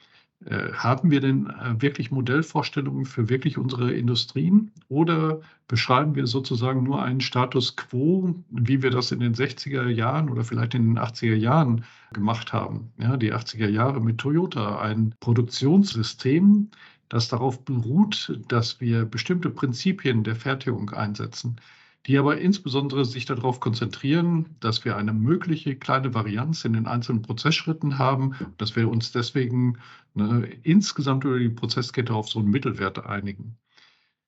Äh, 0.47 0.73
haben 0.73 1.11
wir 1.11 1.21
denn 1.21 1.47
äh, 1.51 1.81
wirklich 1.81 2.11
Modellvorstellungen 2.11 3.05
für 3.05 3.29
wirklich 3.29 3.59
unsere 3.59 3.93
Industrien 3.93 4.73
oder 4.89 5.41
beschreiben 5.69 6.17
wir 6.17 6.27
sozusagen 6.27 6.83
nur 6.83 7.03
einen 7.03 7.21
Status 7.21 7.77
quo, 7.77 8.35
wie 8.51 8.83
wir 8.83 8.91
das 8.91 9.13
in 9.13 9.21
den 9.21 9.35
60er 9.35 9.89
Jahren 9.89 10.31
oder 10.31 10.43
vielleicht 10.43 10.75
in 10.75 10.95
den 10.95 10.99
80er 10.99 11.37
Jahren 11.37 11.85
gemacht 12.13 12.53
haben? 12.53 12.93
Ja, 12.99 13.17
die 13.17 13.33
80er 13.33 13.69
Jahre 13.69 14.01
mit 14.01 14.19
Toyota, 14.19 14.81
ein 14.81 15.15
Produktionssystem, 15.21 16.71
das 17.09 17.29
darauf 17.29 17.65
beruht, 17.65 18.41
dass 18.49 18.81
wir 18.81 19.05
bestimmte 19.05 19.51
Prinzipien 19.51 20.25
der 20.25 20.35
Fertigung 20.35 20.91
einsetzen 20.91 21.57
die 22.07 22.19
aber 22.19 22.39
insbesondere 22.39 23.05
sich 23.05 23.27
darauf 23.27 23.61
konzentrieren, 23.61 24.57
dass 24.61 24.85
wir 24.85 24.97
eine 24.97 25.13
mögliche 25.13 25.77
kleine 25.77 26.15
Varianz 26.15 26.65
in 26.65 26.73
den 26.73 26.87
einzelnen 26.87 27.23
Prozessschritten 27.23 27.99
haben, 27.99 28.35
dass 28.59 28.75
wir 28.75 28.89
uns 28.89 29.13
deswegen 29.13 29.79
ne, 30.15 30.49
insgesamt 30.63 31.25
über 31.25 31.39
die 31.39 31.49
Prozesskette 31.49 32.13
auf 32.15 32.29
so 32.29 32.41
einen 32.41 32.51
Mittelwert 32.51 33.07
einigen. 33.07 33.57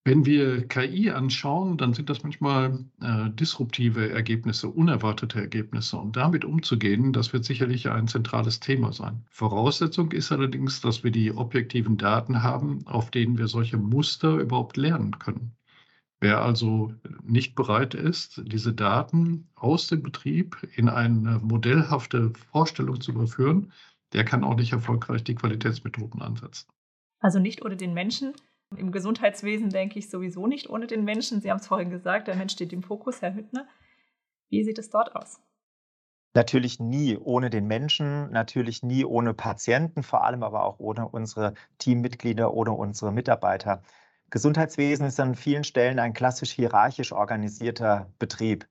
Wenn 0.06 0.26
wir 0.26 0.68
KI 0.68 1.10
anschauen, 1.10 1.78
dann 1.78 1.94
sind 1.94 2.10
das 2.10 2.22
manchmal 2.22 2.84
äh, 3.00 3.30
disruptive 3.30 4.10
Ergebnisse, 4.10 4.68
unerwartete 4.68 5.40
Ergebnisse. 5.40 5.96
Und 5.96 6.16
damit 6.16 6.44
umzugehen, 6.44 7.14
das 7.14 7.32
wird 7.32 7.46
sicherlich 7.46 7.88
ein 7.88 8.06
zentrales 8.06 8.60
Thema 8.60 8.92
sein. 8.92 9.24
Voraussetzung 9.30 10.12
ist 10.12 10.30
allerdings, 10.30 10.82
dass 10.82 11.04
wir 11.04 11.10
die 11.10 11.32
objektiven 11.32 11.96
Daten 11.96 12.42
haben, 12.42 12.86
auf 12.86 13.10
denen 13.10 13.38
wir 13.38 13.48
solche 13.48 13.78
Muster 13.78 14.36
überhaupt 14.36 14.76
lernen 14.76 15.18
können. 15.18 15.56
Wer 16.20 16.42
also 16.42 16.94
nicht 17.22 17.54
bereit 17.54 17.94
ist, 17.94 18.42
diese 18.46 18.72
Daten 18.72 19.48
aus 19.54 19.88
dem 19.88 20.02
Betrieb 20.02 20.56
in 20.74 20.88
eine 20.88 21.38
modellhafte 21.40 22.32
Vorstellung 22.50 23.00
zu 23.00 23.12
überführen, 23.12 23.72
der 24.12 24.24
kann 24.24 24.44
auch 24.44 24.54
nicht 24.54 24.72
erfolgreich 24.72 25.24
die 25.24 25.34
Qualitätsmethoden 25.34 26.22
ansetzen. 26.22 26.68
Also 27.20 27.38
nicht 27.38 27.64
ohne 27.64 27.76
den 27.76 27.94
Menschen. 27.94 28.32
Im 28.76 28.92
Gesundheitswesen 28.92 29.70
denke 29.70 29.98
ich 29.98 30.08
sowieso 30.08 30.46
nicht 30.46 30.70
ohne 30.70 30.86
den 30.86 31.04
Menschen. 31.04 31.40
Sie 31.40 31.50
haben 31.50 31.58
es 31.58 31.66
vorhin 31.66 31.90
gesagt, 31.90 32.28
der 32.28 32.36
Mensch 32.36 32.52
steht 32.52 32.72
im 32.72 32.82
Fokus, 32.82 33.22
Herr 33.22 33.34
Hüttner. 33.34 33.66
Wie 34.50 34.64
sieht 34.64 34.78
es 34.78 34.90
dort 34.90 35.14
aus? 35.14 35.40
Natürlich 36.34 36.80
nie 36.80 37.16
ohne 37.16 37.48
den 37.48 37.66
Menschen, 37.66 38.30
natürlich 38.32 38.82
nie 38.82 39.04
ohne 39.04 39.34
Patienten, 39.34 40.02
vor 40.02 40.24
allem 40.24 40.42
aber 40.42 40.64
auch 40.64 40.80
ohne 40.80 41.08
unsere 41.08 41.54
Teammitglieder, 41.78 42.52
ohne 42.52 42.72
unsere 42.72 43.12
Mitarbeiter. 43.12 43.82
Gesundheitswesen 44.30 45.06
ist 45.06 45.20
an 45.20 45.34
vielen 45.34 45.64
Stellen 45.64 45.98
ein 45.98 46.12
klassisch 46.12 46.50
hierarchisch 46.50 47.12
organisierter 47.12 48.12
Betrieb, 48.18 48.68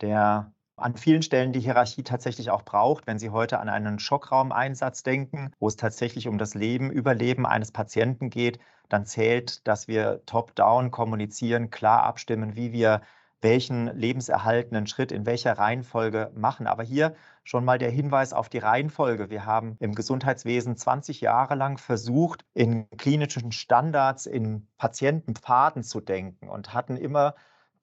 der 0.00 0.52
an 0.76 0.96
vielen 0.96 1.22
Stellen 1.22 1.52
die 1.52 1.60
Hierarchie 1.60 2.02
tatsächlich 2.02 2.50
auch 2.50 2.62
braucht. 2.62 3.06
Wenn 3.06 3.18
Sie 3.18 3.30
heute 3.30 3.60
an 3.60 3.68
einen 3.68 3.98
Schockraumeinsatz 3.98 5.02
denken, 5.02 5.52
wo 5.60 5.68
es 5.68 5.76
tatsächlich 5.76 6.28
um 6.28 6.38
das 6.38 6.54
Leben, 6.54 6.90
Überleben 6.90 7.46
eines 7.46 7.72
Patienten 7.72 8.30
geht, 8.30 8.58
dann 8.88 9.06
zählt, 9.06 9.66
dass 9.68 9.88
wir 9.88 10.22
top-down 10.26 10.90
kommunizieren, 10.90 11.70
klar 11.70 12.02
abstimmen, 12.04 12.56
wie 12.56 12.72
wir 12.72 13.02
welchen 13.42 13.86
lebenserhaltenden 13.96 14.86
Schritt 14.86 15.12
in 15.12 15.26
welcher 15.26 15.58
Reihenfolge 15.58 16.30
machen. 16.34 16.66
Aber 16.66 16.82
hier 16.82 17.14
schon 17.44 17.64
mal 17.64 17.78
der 17.78 17.90
Hinweis 17.90 18.32
auf 18.32 18.48
die 18.48 18.58
Reihenfolge. 18.58 19.30
Wir 19.30 19.44
haben 19.44 19.76
im 19.80 19.94
Gesundheitswesen 19.94 20.76
20 20.76 21.20
Jahre 21.20 21.54
lang 21.54 21.78
versucht, 21.78 22.44
in 22.54 22.88
klinischen 22.96 23.52
Standards, 23.52 24.26
in 24.26 24.68
Patientenpfaden 24.78 25.82
zu 25.82 26.00
denken 26.00 26.48
und 26.48 26.72
hatten 26.72 26.96
immer 26.96 27.34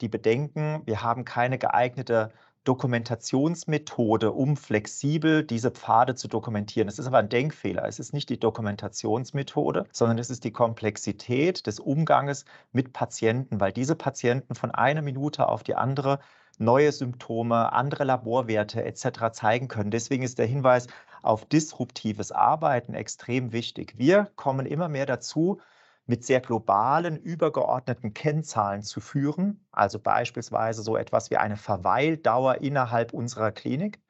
die 0.02 0.08
Bedenken, 0.10 0.82
wir 0.86 1.04
haben 1.04 1.26
keine 1.26 1.58
geeignete 1.58 2.32
Dokumentationsmethode, 2.64 4.32
um 4.32 4.58
flexibel 4.58 5.44
diese 5.44 5.72
Pfade 5.72 6.16
zu 6.16 6.28
dokumentieren. 6.28 6.88
Es 6.88 7.00
ist 7.00 7.08
aber 7.08 7.20
ein 7.20 7.30
Denkfehler. 7.30 7.86
Es 7.88 8.00
ist 8.00 8.14
nicht 8.14 8.30
die 8.30 8.40
Dokumentationsmethode, 8.40 9.86
sondern 9.92 10.18
es 10.18 10.30
ist 10.30 10.44
die 10.44 10.52
Komplexität 10.52 11.66
des 11.68 11.80
Umganges 11.80 12.46
mit 12.72 12.94
Patienten, 12.94 13.60
weil 13.60 13.72
diese 13.72 13.96
Patienten 13.96 14.56
von 14.56 14.72
einer 14.72 15.02
Minute 15.02 15.48
auf 15.48 15.64
die 15.64 15.76
andere 15.76 16.20
neue 16.60 16.92
Symptome, 16.92 17.72
andere 17.72 18.04
Laborwerte 18.04 18.84
etc. 18.84 19.32
zeigen 19.32 19.68
können. 19.68 19.92
Deswegen 19.92 20.24
ist 20.24 20.38
der 20.38 20.46
Hinweis 20.46 20.88
auf 21.22 21.46
disruptives 21.46 22.32
Arbeiten 22.32 22.94
extrem 22.94 23.52
wichtig. 23.52 23.94
Wir 23.98 24.30
kommen 24.36 24.66
immer 24.66 24.90
mehr 24.90 25.06
dazu, 25.06 25.60
mit 26.10 26.26
sehr 26.26 26.42
globalen, 26.42 27.18
übergeordneten 27.18 28.14
Kennzahlen 28.14 28.82
zu 28.82 29.00
führen, 29.00 29.66
also 29.72 30.00
beispielsweise 30.00 30.82
so 30.82 30.98
etwas 30.98 31.30
wie 31.30 31.38
eine 31.38 31.56
Verweildauer 31.56 32.56
innerhalb 32.62 33.14
unserer 33.14 33.52
Klinik 33.52 34.02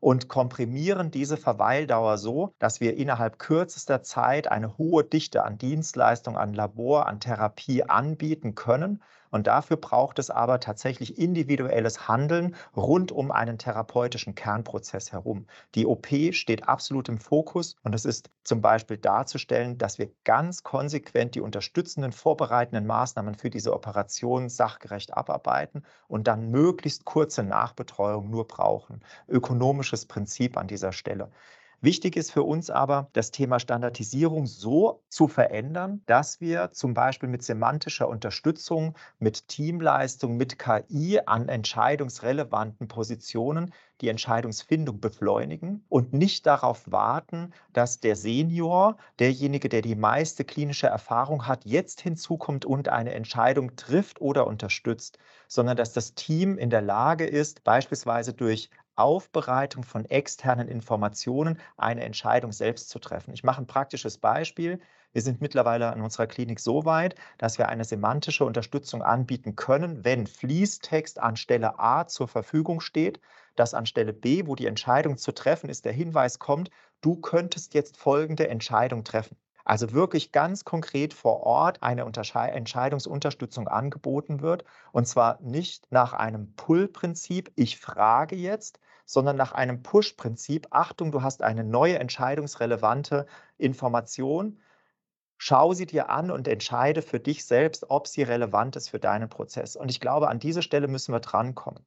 und 0.00 0.28
komprimieren 0.28 1.10
diese 1.10 1.36
Verweildauer 1.36 2.18
so, 2.18 2.54
dass 2.58 2.80
wir 2.80 2.96
innerhalb 2.96 3.38
kürzester 3.38 4.02
Zeit 4.02 4.48
eine 4.50 4.76
hohe 4.76 5.04
Dichte 5.04 5.44
an 5.44 5.56
Dienstleistung, 5.56 6.36
an 6.36 6.52
Labor, 6.52 7.06
an 7.06 7.20
Therapie 7.20 7.84
anbieten 7.84 8.54
können 8.56 9.02
und 9.30 9.46
dafür 9.46 9.76
braucht 9.76 10.18
es 10.18 10.30
aber 10.30 10.60
tatsächlich 10.60 11.18
individuelles 11.18 12.08
Handeln 12.08 12.56
rund 12.76 13.12
um 13.12 13.30
einen 13.30 13.58
therapeutischen 13.58 14.34
Kernprozess 14.34 15.12
herum. 15.12 15.46
Die 15.74 15.86
OP 15.86 16.06
steht 16.32 16.68
absolut 16.68 17.08
im 17.08 17.18
Fokus 17.18 17.76
und 17.82 17.94
es 17.94 18.04
ist 18.04 18.30
zum 18.44 18.60
Beispiel 18.60 18.98
darzustellen, 18.98 19.78
dass 19.78 19.98
wir 19.98 20.10
ganz 20.24 20.62
konsequent 20.62 21.34
die 21.34 21.40
unterstützenden, 21.40 22.12
vorbereitenden 22.12 22.86
Maßnahmen 22.86 23.34
für 23.34 23.50
diese 23.50 23.72
Operation 23.72 24.48
sachgerecht 24.48 25.16
abarbeiten 25.16 25.82
und 26.08 26.26
dann 26.26 26.50
möglichst 26.50 27.04
kurze 27.04 27.42
Nachbetreuung 27.42 28.30
nur 28.30 28.46
brauchen. 28.46 29.00
Ökonomisches 29.28 30.06
Prinzip 30.06 30.56
an 30.56 30.68
dieser 30.68 30.92
Stelle. 30.92 31.30
Wichtig 31.82 32.16
ist 32.16 32.32
für 32.32 32.42
uns 32.42 32.70
aber, 32.70 33.08
das 33.12 33.30
Thema 33.30 33.60
Standardisierung 33.60 34.46
so 34.46 35.02
zu 35.08 35.28
verändern, 35.28 36.02
dass 36.06 36.40
wir 36.40 36.72
zum 36.72 36.94
Beispiel 36.94 37.28
mit 37.28 37.42
semantischer 37.42 38.08
Unterstützung, 38.08 38.94
mit 39.18 39.48
Teamleistung, 39.48 40.36
mit 40.36 40.58
KI 40.58 41.20
an 41.26 41.48
entscheidungsrelevanten 41.48 42.88
Positionen 42.88 43.72
die 44.00 44.08
Entscheidungsfindung 44.08 45.00
beschleunigen 45.00 45.84
und 45.88 46.12
nicht 46.12 46.46
darauf 46.46 46.90
warten, 46.90 47.52
dass 47.72 48.00
der 48.00 48.16
Senior, 48.16 48.96
derjenige, 49.18 49.68
der 49.68 49.82
die 49.82 49.94
meiste 49.96 50.44
klinische 50.44 50.86
Erfahrung 50.86 51.46
hat, 51.46 51.64
jetzt 51.64 52.00
hinzukommt 52.00 52.64
und 52.64 52.88
eine 52.88 53.12
Entscheidung 53.12 53.76
trifft 53.76 54.20
oder 54.20 54.46
unterstützt, 54.46 55.18
sondern 55.46 55.76
dass 55.76 55.92
das 55.92 56.14
Team 56.14 56.58
in 56.58 56.70
der 56.70 56.82
Lage 56.82 57.26
ist, 57.26 57.64
beispielsweise 57.64 58.32
durch 58.32 58.70
Aufbereitung 58.96 59.84
von 59.84 60.04
externen 60.04 60.68
Informationen 60.68 61.60
eine 61.76 62.04
Entscheidung 62.04 62.52
selbst 62.52 62.88
zu 62.88 62.98
treffen. 62.98 63.32
Ich 63.32 63.44
mache 63.44 63.62
ein 63.62 63.66
praktisches 63.66 64.18
Beispiel. 64.18 64.80
Wir 65.12 65.22
sind 65.22 65.40
mittlerweile 65.40 65.92
an 65.92 66.02
unserer 66.02 66.26
Klinik 66.26 66.60
so 66.60 66.84
weit, 66.84 67.14
dass 67.38 67.58
wir 67.58 67.68
eine 67.68 67.84
semantische 67.84 68.44
Unterstützung 68.44 69.02
anbieten 69.02 69.56
können, 69.56 70.04
wenn 70.04 70.26
Fließtext 70.26 71.20
an 71.20 71.36
Stelle 71.36 71.78
A 71.78 72.06
zur 72.06 72.28
Verfügung 72.28 72.80
steht, 72.80 73.20
dass 73.54 73.74
an 73.74 73.86
Stelle 73.86 74.12
B, 74.12 74.46
wo 74.46 74.54
die 74.54 74.66
Entscheidung 74.66 75.16
zu 75.16 75.32
treffen 75.32 75.70
ist, 75.70 75.84
der 75.84 75.92
Hinweis 75.92 76.38
kommt, 76.38 76.70
du 77.00 77.16
könntest 77.16 77.74
jetzt 77.74 77.96
folgende 77.96 78.48
Entscheidung 78.48 79.04
treffen. 79.04 79.36
Also 79.66 79.92
wirklich 79.92 80.30
ganz 80.30 80.64
konkret 80.64 81.12
vor 81.12 81.40
Ort 81.40 81.82
eine 81.82 82.02
Entscheidungsunterstützung 82.02 83.66
angeboten 83.66 84.40
wird. 84.40 84.64
Und 84.92 85.08
zwar 85.08 85.40
nicht 85.42 85.90
nach 85.90 86.12
einem 86.12 86.54
Pull-Prinzip, 86.54 87.50
ich 87.56 87.80
frage 87.80 88.36
jetzt, 88.36 88.78
sondern 89.06 89.36
nach 89.36 89.52
einem 89.52 89.82
Push-Prinzip. 89.82 90.66
Achtung, 90.70 91.12
du 91.12 91.22
hast 91.22 91.42
eine 91.42 91.64
neue 91.64 91.98
entscheidungsrelevante 91.98 93.26
Information. 93.56 94.60
Schau 95.38 95.72
sie 95.72 95.86
dir 95.86 96.10
an 96.10 96.30
und 96.30 96.48
entscheide 96.48 97.02
für 97.02 97.20
dich 97.20 97.46
selbst, 97.46 97.88
ob 97.88 98.08
sie 98.08 98.22
relevant 98.22 98.76
ist 98.76 98.90
für 98.90 98.98
deinen 98.98 99.28
Prozess. 99.28 99.76
Und 99.76 99.90
ich 99.90 100.00
glaube, 100.00 100.28
an 100.28 100.40
diese 100.40 100.62
Stelle 100.62 100.88
müssen 100.88 101.12
wir 101.12 101.20
drankommen. 101.20 101.78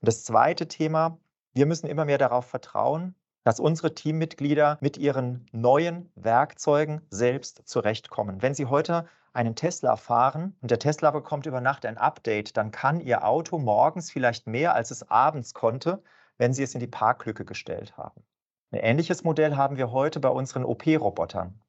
Und 0.00 0.08
das 0.08 0.24
zweite 0.24 0.66
Thema, 0.66 1.18
wir 1.52 1.66
müssen 1.66 1.86
immer 1.86 2.04
mehr 2.04 2.18
darauf 2.18 2.46
vertrauen, 2.46 3.14
dass 3.44 3.60
unsere 3.60 3.94
Teammitglieder 3.94 4.78
mit 4.80 4.96
ihren 4.98 5.46
neuen 5.52 6.10
Werkzeugen 6.14 7.00
selbst 7.10 7.62
zurechtkommen. 7.66 8.42
Wenn 8.42 8.54
sie 8.54 8.66
heute 8.66 9.08
einen 9.32 9.54
Tesla 9.54 9.96
fahren 9.96 10.56
und 10.60 10.70
der 10.70 10.78
Tesla 10.78 11.10
bekommt 11.10 11.46
über 11.46 11.60
Nacht 11.60 11.86
ein 11.86 11.96
Update, 11.96 12.56
dann 12.56 12.70
kann 12.70 13.00
ihr 13.00 13.24
Auto 13.24 13.58
morgens 13.58 14.10
vielleicht 14.10 14.46
mehr, 14.46 14.74
als 14.74 14.90
es 14.90 15.08
abends 15.10 15.54
konnte, 15.54 16.02
wenn 16.40 16.54
Sie 16.54 16.62
es 16.62 16.72
in 16.72 16.80
die 16.80 16.86
Parklücke 16.86 17.44
gestellt 17.44 17.98
haben. 17.98 18.24
Ein 18.70 18.80
ähnliches 18.80 19.24
Modell 19.24 19.56
haben 19.56 19.76
wir 19.76 19.92
heute 19.92 20.20
bei 20.20 20.30
unseren 20.30 20.64
OP-Robotern. 20.64 21.60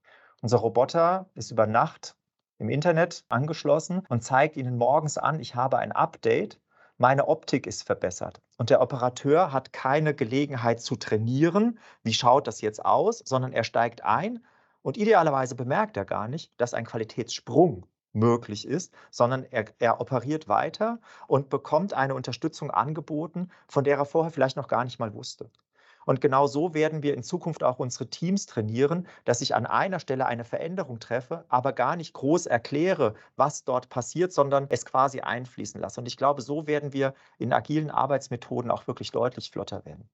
Unser 0.42 0.60
Roboter 0.60 1.30
ist 1.36 1.51
über 1.51 1.68
Nacht 1.68 2.16
im 2.58 2.70
Internet 2.70 3.25
angeschlossen 3.28 4.06
und 4.08 4.24
zeigt 4.24 4.56
Ihnen 4.56 4.78
morgens 4.78 5.18
an, 5.18 5.42
ich 5.42 5.56
habe 5.56 5.78
ein 5.78 5.92
Update, 5.92 6.62
meine 6.98 7.28
Optik 7.28 7.68
ist 7.68 7.84
verbessert. 7.84 8.42
Und 8.58 8.70
der 8.70 8.82
Operateur 8.82 9.51
hat 9.51 9.74
keine 9.74 10.13
Gelegenheit 10.13 10.80
zu 10.80 10.96
trainieren, 10.96 11.78
wie 12.04 12.13
schaut 12.13 12.48
das 12.48 12.62
jetzt 12.62 12.86
aus, 12.86 13.22
sondern 13.25 13.51
er 13.51 13.66
steigt 13.66 14.06
ein 14.06 14.40
und 14.84 14.96
idealerweise 14.96 15.56
bemerkt 15.56 15.98
er 15.98 16.06
gar 16.06 16.30
nicht, 16.30 16.54
dass 16.56 16.74
ein 16.74 16.86
Qualitätssprung 16.86 17.88
möglich 18.13 18.68
ist, 18.68 18.94
sondern 19.10 19.44
er, 19.44 19.65
er, 19.80 20.01
operiert 20.01 20.48
weiter 20.48 21.00
und 21.27 21.50
bekommt 21.50 21.94
eine 21.94 22.15
Unterstützung 22.15 22.72
angeboten, 22.72 23.50
von 23.68 23.84
der 23.84 23.98
er 23.98 24.06
vorher 24.06 24.32
vielleicht 24.32 24.58
noch 24.58 24.68
gar 24.68 24.84
nicht 24.84 25.00
mal 25.00 25.13
wusste. 25.13 25.50
Und 26.06 26.20
genau 26.20 26.48
so 26.48 26.74
werden 26.74 27.03
wir 27.03 27.13
in 27.13 27.24
Zukunft 27.24 27.63
auch 27.63 27.80
unsere 27.80 28.10
Teams 28.10 28.48
trainieren, 28.48 29.08
dass 29.25 29.41
ich 29.41 29.53
an 29.56 29.65
einer 29.65 30.00
Stelle 30.00 30.25
eine 30.25 30.46
Veränderung 30.46 31.00
treffe, 31.00 31.46
aber 31.48 31.74
gar 31.74 31.96
nicht 31.96 32.13
groß 32.13 32.48
erkläre, 32.48 33.13
was 33.36 33.63
dort 33.63 33.89
passiert, 33.89 34.34
sondern 34.34 34.65
es 34.70 34.86
quasi 34.86 35.22
einfließen 35.22 35.80
lasse. 35.80 36.01
Und 36.01 36.08
ich 36.08 36.18
glaube, 36.18 36.41
so 36.41 36.65
werden 36.68 36.94
wir 36.94 37.13
in 37.38 37.53
agilen 37.53 37.91
Arbeitsmethoden 37.91 38.72
auch 38.72 38.88
wirklich 38.88 39.12
deutlich 39.12 39.51
flotter 39.51 39.86
werden. 39.86 40.10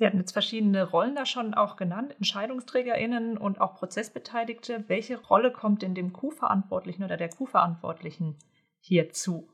Sie 0.00 0.06
hatten 0.06 0.16
jetzt 0.16 0.32
verschiedene 0.32 0.82
Rollen 0.88 1.14
da 1.14 1.26
schon 1.26 1.52
auch 1.52 1.76
genannt, 1.76 2.14
EntscheidungsträgerInnen 2.16 3.36
und 3.36 3.60
auch 3.60 3.74
Prozessbeteiligte. 3.74 4.84
Welche 4.88 5.20
Rolle 5.20 5.52
kommt 5.52 5.82
denn 5.82 5.94
dem 5.94 6.14
Q-Verantwortlichen 6.14 7.04
oder 7.04 7.18
der 7.18 7.28
Q-Verantwortlichen 7.28 8.36
hier 8.80 9.10
zu? 9.10 9.50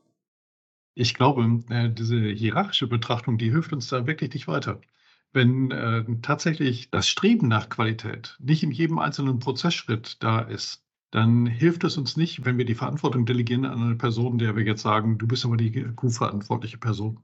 Ich 0.93 1.15
glaube, 1.15 1.65
äh, 1.69 1.89
diese 1.89 2.17
hierarchische 2.17 2.87
Betrachtung, 2.87 3.37
die 3.37 3.51
hilft 3.51 3.73
uns 3.73 3.89
da 3.89 4.07
wirklich 4.07 4.33
nicht 4.33 4.47
weiter. 4.47 4.79
Wenn 5.33 5.71
äh, 5.71 6.05
tatsächlich 6.21 6.91
das 6.91 7.09
Streben 7.09 7.49
nach 7.49 7.67
Qualität 7.67 8.37
nicht 8.39 8.63
in 8.63 8.71
jedem 8.71 8.99
einzelnen 8.99 9.39
Prozessschritt 9.39 10.23
da 10.23 10.39
ist, 10.39 10.81
dann 11.11 11.45
hilft 11.45 11.83
es 11.83 11.97
uns 11.97 12.15
nicht, 12.15 12.45
wenn 12.45 12.57
wir 12.57 12.63
die 12.63 12.73
Verantwortung 12.75 13.25
delegieren 13.25 13.65
an 13.65 13.81
eine 13.81 13.95
Person, 13.97 14.37
der 14.37 14.55
wir 14.55 14.63
jetzt 14.63 14.83
sagen, 14.83 15.17
du 15.17 15.27
bist 15.27 15.43
aber 15.43 15.57
die 15.57 15.83
Q-verantwortliche 15.93 16.77
Person. 16.77 17.19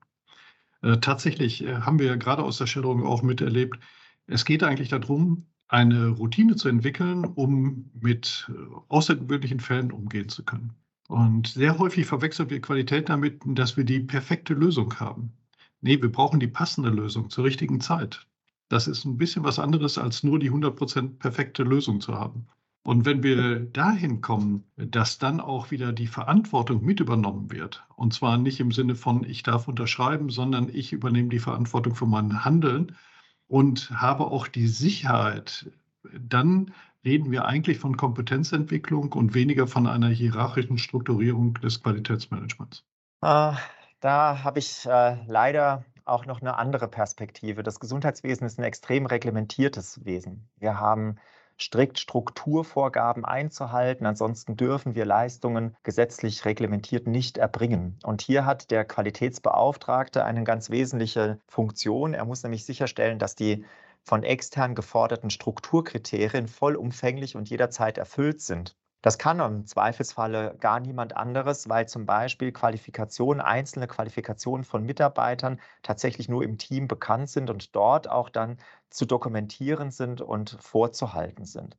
Äh, 0.83 0.97
tatsächlich 0.99 1.63
äh, 1.63 1.77
haben 1.77 1.97
wir 1.97 2.17
gerade 2.17 2.43
aus 2.43 2.57
der 2.57 2.67
Schilderung 2.67 3.03
auch 3.05 3.23
miterlebt, 3.23 3.79
es 4.27 4.45
geht 4.45 4.63
eigentlich 4.63 4.89
darum, 4.89 5.47
eine 5.67 6.09
Routine 6.09 6.55
zu 6.55 6.69
entwickeln, 6.69 7.25
um 7.25 7.89
mit 7.99 8.49
äh, 8.49 8.75
außergewöhnlichen 8.89 9.59
Fällen 9.59 9.91
umgehen 9.91 10.29
zu 10.29 10.43
können. 10.43 10.73
Und 11.07 11.47
sehr 11.47 11.77
häufig 11.79 12.05
verwechseln 12.05 12.49
wir 12.49 12.61
Qualität 12.61 13.09
damit, 13.09 13.41
dass 13.45 13.75
wir 13.77 13.83
die 13.83 13.99
perfekte 14.01 14.53
Lösung 14.53 14.99
haben. 14.99 15.33
Nee, 15.81 16.01
wir 16.01 16.11
brauchen 16.11 16.39
die 16.39 16.47
passende 16.47 16.89
Lösung 16.89 17.29
zur 17.29 17.45
richtigen 17.45 17.81
Zeit. 17.81 18.27
Das 18.69 18.87
ist 18.87 19.05
ein 19.05 19.17
bisschen 19.17 19.43
was 19.43 19.59
anderes, 19.59 19.97
als 19.97 20.23
nur 20.23 20.39
die 20.39 20.51
100% 20.51 21.17
perfekte 21.17 21.63
Lösung 21.63 22.01
zu 22.01 22.13
haben. 22.13 22.47
Und 22.83 23.05
wenn 23.05 23.23
wir 23.23 23.61
dahin 23.61 24.19
kommen, 24.19 24.65
dass 24.75 25.17
dann 25.17 25.39
auch 25.39 25.71
wieder 25.71 25.93
die 25.93 26.07
Verantwortung 26.07 26.83
mit 26.83 26.99
übernommen 26.99 27.49
wird, 27.49 27.85
und 27.95 28.13
zwar 28.13 28.37
nicht 28.37 28.59
im 28.59 28.71
Sinne 28.71 28.95
von, 28.95 29.23
ich 29.23 29.41
darf 29.41 29.69
unterschreiben, 29.69 30.29
sondern 30.29 30.67
ich 30.67 30.91
übernehme 30.91 31.29
die 31.29 31.39
Verantwortung 31.39 31.95
für 31.95 32.05
mein 32.05 32.43
Handeln 32.43 32.97
und 33.47 33.89
habe 33.91 34.25
auch 34.25 34.49
die 34.49 34.67
Sicherheit, 34.67 35.71
dann 36.19 36.73
reden 37.05 37.31
wir 37.31 37.45
eigentlich 37.45 37.79
von 37.79 37.95
Kompetenzentwicklung 37.95 39.13
und 39.13 39.33
weniger 39.33 39.67
von 39.67 39.87
einer 39.87 40.09
hierarchischen 40.09 40.77
Strukturierung 40.77 41.53
des 41.55 41.81
Qualitätsmanagements. 41.81 42.83
Ah, 43.21 43.57
da 44.01 44.43
habe 44.43 44.59
ich 44.59 44.85
äh, 44.85 45.17
leider 45.27 45.85
auch 46.03 46.25
noch 46.25 46.41
eine 46.41 46.57
andere 46.57 46.89
Perspektive. 46.89 47.63
Das 47.63 47.79
Gesundheitswesen 47.79 48.45
ist 48.45 48.59
ein 48.59 48.65
extrem 48.65 49.05
reglementiertes 49.05 50.03
Wesen. 50.03 50.49
Wir 50.59 50.79
haben 50.79 51.15
strikt 51.63 51.99
Strukturvorgaben 51.99 53.25
einzuhalten. 53.25 54.05
Ansonsten 54.05 54.57
dürfen 54.57 54.95
wir 54.95 55.05
Leistungen 55.05 55.75
gesetzlich 55.83 56.45
reglementiert 56.45 57.07
nicht 57.07 57.37
erbringen. 57.37 57.97
Und 58.03 58.21
hier 58.21 58.45
hat 58.45 58.71
der 58.71 58.85
Qualitätsbeauftragte 58.85 60.23
eine 60.25 60.43
ganz 60.43 60.69
wesentliche 60.69 61.39
Funktion. 61.47 62.13
Er 62.13 62.25
muss 62.25 62.43
nämlich 62.43 62.65
sicherstellen, 62.65 63.19
dass 63.19 63.35
die 63.35 63.65
von 64.03 64.23
extern 64.23 64.75
geforderten 64.75 65.29
Strukturkriterien 65.29 66.47
vollumfänglich 66.47 67.35
und 67.35 67.49
jederzeit 67.49 67.97
erfüllt 67.97 68.41
sind. 68.41 68.75
Das 69.03 69.17
kann 69.19 69.39
im 69.39 69.65
Zweifelsfalle 69.67 70.55
gar 70.59 70.79
niemand 70.79 71.15
anderes, 71.15 71.69
weil 71.69 71.87
zum 71.87 72.05
Beispiel 72.07 72.51
Qualifikationen, 72.51 73.39
einzelne 73.41 73.85
Qualifikationen 73.87 74.63
von 74.63 74.83
Mitarbeitern 74.83 75.59
tatsächlich 75.83 76.27
nur 76.29 76.43
im 76.43 76.57
Team 76.57 76.87
bekannt 76.87 77.29
sind 77.29 77.49
und 77.51 77.75
dort 77.75 78.09
auch 78.09 78.29
dann 78.29 78.57
zu 78.89 79.05
dokumentieren 79.05 79.91
sind 79.91 80.21
und 80.21 80.57
vorzuhalten 80.61 81.45
sind. 81.45 81.77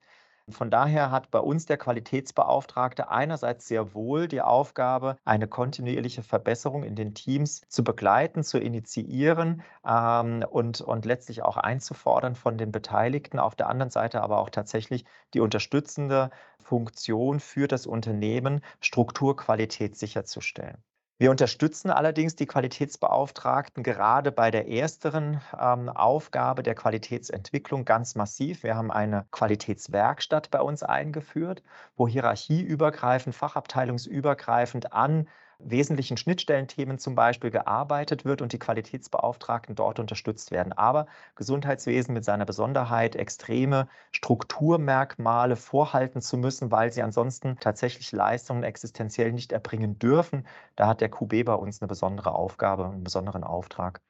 Von 0.51 0.71
daher 0.71 1.11
hat 1.11 1.31
bei 1.31 1.39
uns 1.39 1.65
der 1.65 1.79
Qualitätsbeauftragte 1.79 3.09
einerseits 3.09 3.67
sehr 3.67 3.95
wohl 3.95 4.29
die 4.29 4.43
Aufgabe, 4.43 5.17
eine 5.25 5.49
kontinuierliche 5.49 6.23
Verbesserung 6.23 6.85
in 6.85 6.95
den 6.95 7.15
Teams 7.15 7.63
zu 7.69 7.83
begleiten, 7.83 8.43
zu 8.45 8.59
initiieren 8.59 9.63
ähm, 9.87 10.45
und, 10.51 10.83
und 10.83 11.07
letztlich 11.07 11.43
auch 11.43 11.57
einzufordern 11.57 12.35
von 12.35 12.59
den 12.59 12.73
Beteiligten. 12.73 13.39
Auf 13.39 13.55
der 13.55 13.69
anderen 13.69 13.91
Seite 13.91 14.21
aber 14.21 14.39
auch 14.39 14.51
tatsächlich 14.51 15.07
die 15.33 15.41
unterstützende 15.41 16.31
Funktion 16.59 17.41
für 17.41 17.67
das 17.67 17.87
Unternehmen, 17.87 18.61
Strukturqualität 18.81 19.97
sicherzustellen. 19.97 20.83
Wir 21.17 21.31
unterstützen 21.31 21.91
allerdings 21.91 22.35
die 22.35 22.47
Qualitätsbeauftragten 22.47 23.85
gerade 23.85 24.33
bei 24.33 24.51
der 24.51 24.67
ersteren 24.69 25.41
ähm, 25.59 25.89
Aufgabe 25.89 26.65
der 26.65 26.75
Qualitätsentwicklung 26.75 27.85
ganz 27.85 28.17
massiv. 28.17 28.65
Wir 28.65 28.75
haben 28.75 28.91
eine 28.91 29.25
Qualitätswerkstatt 29.31 30.51
bei 30.51 30.61
uns 30.61 30.83
eingeführt, 30.83 31.63
wo 31.97 32.09
hierarchieübergreifend, 32.09 33.35
fachabteilungsübergreifend 33.37 34.93
an 34.93 35.29
wesentlichen 35.59 36.17
Schnittstellenthemen 36.17 36.99
zum 36.99 37.15
Beispiel 37.15 37.51
gearbeitet 37.51 38.25
wird 38.25 38.43
und 38.43 38.53
die 38.53 38.59
Qualitätsbeauftragten 38.59 39.75
dort 39.75 39.99
unterstützt 39.99 40.51
werden. 40.51 40.73
Aber 40.73 41.07
Gesundheitswesen 41.37 42.15
mit 42.15 42.25
seiner 42.25 42.45
Besonderheit, 42.45 43.17
extreme 43.17 43.89
Strukturmerkmale 44.13 45.57
vorhalten 45.57 46.21
zu 46.21 46.37
müssen, 46.37 46.71
weil 46.71 46.93
sie 46.93 47.03
ansonsten 47.03 47.57
tatsächlich 47.61 48.13
Leistungen 48.13 48.63
existenziell 48.63 49.33
nicht 49.33 49.53
erbringen 49.53 49.99
dürfen, 49.99 50.47
da 50.77 50.87
hat 50.87 51.01
der 51.01 51.11
QB 51.11 51.45
bei 51.45 51.55
uns 51.55 51.81
eine 51.81 51.89
besondere 51.89 52.33
Aufgabe, 52.35 52.87
einen 52.87 53.05
besonderen 53.05 53.45
Auftrag. 53.45 54.01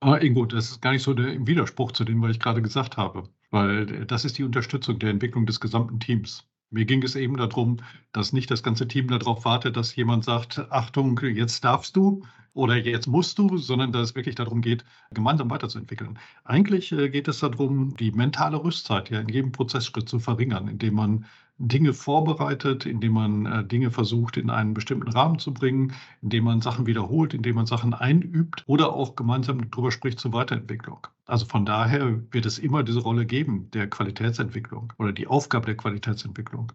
Aber 0.00 0.22
Ingo, 0.22 0.46
das 0.46 0.70
ist 0.70 0.80
gar 0.80 0.92
nicht 0.92 1.02
so 1.02 1.12
der 1.12 1.46
Widerspruch 1.46 1.92
zu 1.92 2.04
dem, 2.04 2.22
was 2.22 2.30
ich 2.30 2.40
gerade 2.40 2.62
gesagt 2.62 2.96
habe, 2.96 3.24
weil 3.50 4.06
das 4.06 4.24
ist 4.24 4.38
die 4.38 4.44
Unterstützung 4.44 4.98
der 4.98 5.10
Entwicklung 5.10 5.44
des 5.46 5.60
gesamten 5.60 5.98
Teams. 6.00 6.47
Mir 6.70 6.84
ging 6.84 7.02
es 7.02 7.16
eben 7.16 7.36
darum, 7.36 7.78
dass 8.12 8.32
nicht 8.32 8.50
das 8.50 8.62
ganze 8.62 8.86
Team 8.86 9.08
darauf 9.08 9.44
wartet, 9.44 9.76
dass 9.76 9.96
jemand 9.96 10.24
sagt, 10.24 10.58
Achtung, 10.70 11.18
jetzt 11.22 11.64
darfst 11.64 11.96
du 11.96 12.22
oder 12.52 12.76
jetzt 12.76 13.06
musst 13.06 13.38
du, 13.38 13.56
sondern 13.56 13.92
dass 13.92 14.10
es 14.10 14.14
wirklich 14.14 14.34
darum 14.34 14.60
geht, 14.60 14.84
gemeinsam 15.12 15.48
weiterzuentwickeln. 15.50 16.18
Eigentlich 16.44 16.92
äh, 16.92 17.08
geht 17.08 17.28
es 17.28 17.40
darum, 17.40 17.96
die 17.96 18.12
mentale 18.12 18.62
Rüstzeit 18.62 19.10
ja 19.10 19.20
in 19.20 19.28
jedem 19.28 19.52
Prozessschritt 19.52 20.08
zu 20.08 20.18
verringern, 20.18 20.68
indem 20.68 20.94
man 20.94 21.24
Dinge 21.58 21.92
vorbereitet, 21.92 22.86
indem 22.86 23.12
man 23.12 23.46
äh, 23.46 23.64
Dinge 23.64 23.90
versucht, 23.90 24.36
in 24.36 24.48
einen 24.48 24.74
bestimmten 24.74 25.08
Rahmen 25.08 25.38
zu 25.38 25.52
bringen, 25.52 25.92
indem 26.22 26.44
man 26.44 26.60
Sachen 26.60 26.86
wiederholt, 26.86 27.34
indem 27.34 27.56
man 27.56 27.66
Sachen 27.66 27.94
einübt 27.94 28.62
oder 28.66 28.92
auch 28.92 29.16
gemeinsam 29.16 29.70
darüber 29.70 29.90
spricht 29.90 30.20
zur 30.20 30.32
Weiterentwicklung. 30.32 31.06
Also 31.26 31.46
von 31.46 31.66
daher 31.66 32.22
wird 32.32 32.46
es 32.46 32.58
immer 32.58 32.84
diese 32.84 33.00
Rolle 33.00 33.26
geben 33.26 33.70
der 33.72 33.90
Qualitätsentwicklung 33.90 34.92
oder 34.98 35.12
die 35.12 35.26
Aufgabe 35.26 35.66
der 35.66 35.76
Qualitätsentwicklung. 35.76 36.72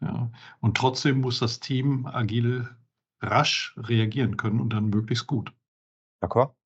Ja. 0.00 0.30
Und 0.60 0.76
trotzdem 0.76 1.20
muss 1.20 1.38
das 1.38 1.60
Team 1.60 2.06
agil 2.06 2.68
rasch 3.20 3.74
reagieren 3.76 4.36
können 4.36 4.60
und 4.60 4.72
dann 4.72 4.90
möglichst 4.90 5.26
gut. 5.26 5.52
D'accord. 6.22 6.57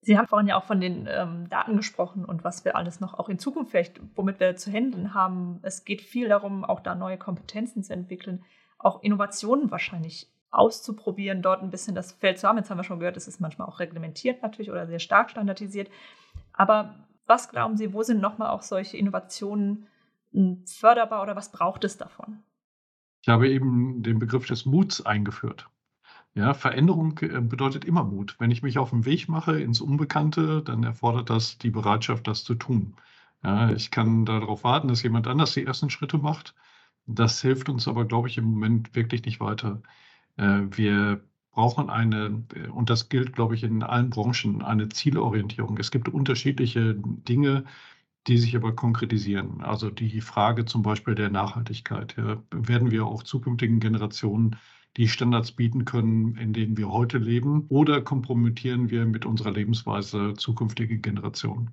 Sie 0.00 0.16
haben 0.16 0.28
vorhin 0.28 0.46
ja 0.46 0.56
auch 0.56 0.64
von 0.64 0.80
den 0.80 1.08
ähm, 1.10 1.48
Daten 1.48 1.76
gesprochen 1.76 2.24
und 2.24 2.44
was 2.44 2.64
wir 2.64 2.76
alles 2.76 3.00
noch 3.00 3.14
auch 3.14 3.28
in 3.28 3.38
Zukunft 3.38 3.72
vielleicht, 3.72 4.00
womit 4.14 4.38
wir 4.38 4.56
zu 4.56 4.70
handeln 4.70 5.14
haben. 5.14 5.58
Es 5.62 5.84
geht 5.84 6.00
viel 6.00 6.28
darum, 6.28 6.64
auch 6.64 6.80
da 6.80 6.94
neue 6.94 7.18
Kompetenzen 7.18 7.82
zu 7.82 7.92
entwickeln, 7.92 8.44
auch 8.78 9.02
Innovationen 9.02 9.70
wahrscheinlich 9.70 10.30
auszuprobieren, 10.50 11.42
dort 11.42 11.62
ein 11.62 11.70
bisschen 11.70 11.94
das 11.94 12.12
Feld 12.12 12.38
zu 12.38 12.48
haben. 12.48 12.56
Jetzt 12.56 12.70
haben 12.70 12.78
wir 12.78 12.84
schon 12.84 13.00
gehört, 13.00 13.16
es 13.16 13.28
ist 13.28 13.40
manchmal 13.40 13.68
auch 13.68 13.80
reglementiert 13.80 14.42
natürlich 14.42 14.70
oder 14.70 14.86
sehr 14.86 15.00
stark 15.00 15.30
standardisiert. 15.30 15.90
Aber 16.52 16.94
was 17.26 17.50
glauben 17.50 17.76
Sie, 17.76 17.92
wo 17.92 18.02
sind 18.02 18.20
nochmal 18.20 18.50
auch 18.50 18.62
solche 18.62 18.96
Innovationen 18.96 19.88
förderbar 20.66 21.22
oder 21.22 21.36
was 21.36 21.50
braucht 21.50 21.84
es 21.84 21.96
davon? 21.96 22.42
Ich 23.22 23.28
habe 23.28 23.48
eben 23.48 24.02
den 24.02 24.18
Begriff 24.18 24.46
des 24.46 24.66
Muts 24.66 25.04
eingeführt. 25.04 25.68
Ja, 26.36 26.52
Veränderung 26.54 27.18
äh, 27.20 27.40
bedeutet 27.40 27.84
immer 27.84 28.04
Mut. 28.04 28.36
Wenn 28.38 28.50
ich 28.50 28.62
mich 28.62 28.78
auf 28.78 28.90
den 28.90 29.06
Weg 29.06 29.28
mache 29.28 29.58
ins 29.60 29.80
Unbekannte, 29.80 30.62
dann 30.62 30.84
erfordert 30.84 31.30
das 31.30 31.56
die 31.58 31.70
Bereitschaft, 31.70 32.26
das 32.26 32.44
zu 32.44 32.54
tun. 32.54 32.94
Ja, 33.42 33.70
ich 33.70 33.90
kann 33.90 34.26
darauf 34.26 34.62
warten, 34.62 34.88
dass 34.88 35.02
jemand 35.02 35.26
anders 35.28 35.54
die 35.54 35.64
ersten 35.64 35.88
Schritte 35.90 36.18
macht. 36.18 36.54
Das 37.06 37.40
hilft 37.40 37.68
uns 37.70 37.88
aber, 37.88 38.04
glaube 38.04 38.28
ich, 38.28 38.38
im 38.38 38.44
Moment 38.44 38.94
wirklich 38.94 39.24
nicht 39.24 39.40
weiter. 39.40 39.82
Äh, 40.36 40.62
wir 40.70 41.22
brauchen 41.52 41.90
eine, 41.90 42.44
äh, 42.54 42.68
und 42.68 42.90
das 42.90 43.08
gilt, 43.08 43.32
glaube 43.34 43.54
ich, 43.54 43.64
in 43.64 43.82
allen 43.82 44.10
Branchen, 44.10 44.62
eine 44.62 44.88
Zielorientierung. 44.90 45.78
Es 45.78 45.90
gibt 45.90 46.08
unterschiedliche 46.08 46.96
Dinge, 46.96 47.64
die 48.26 48.38
sich 48.38 48.56
aber 48.56 48.74
konkretisieren. 48.74 49.62
Also 49.62 49.90
die 49.90 50.20
Frage 50.20 50.64
zum 50.66 50.82
Beispiel 50.82 51.14
der 51.14 51.30
Nachhaltigkeit. 51.30 52.16
Ja, 52.18 52.42
werden 52.50 52.90
wir 52.90 53.06
auch 53.06 53.22
zukünftigen 53.22 53.80
Generationen 53.80 54.56
die 54.96 55.08
Standards 55.08 55.52
bieten 55.52 55.84
können, 55.84 56.36
in 56.36 56.52
denen 56.52 56.76
wir 56.76 56.90
heute 56.90 57.18
leben, 57.18 57.66
oder 57.68 58.00
kompromittieren 58.00 58.90
wir 58.90 59.04
mit 59.06 59.26
unserer 59.26 59.52
Lebensweise 59.52 60.34
zukünftige 60.34 60.98
Generationen? 60.98 61.70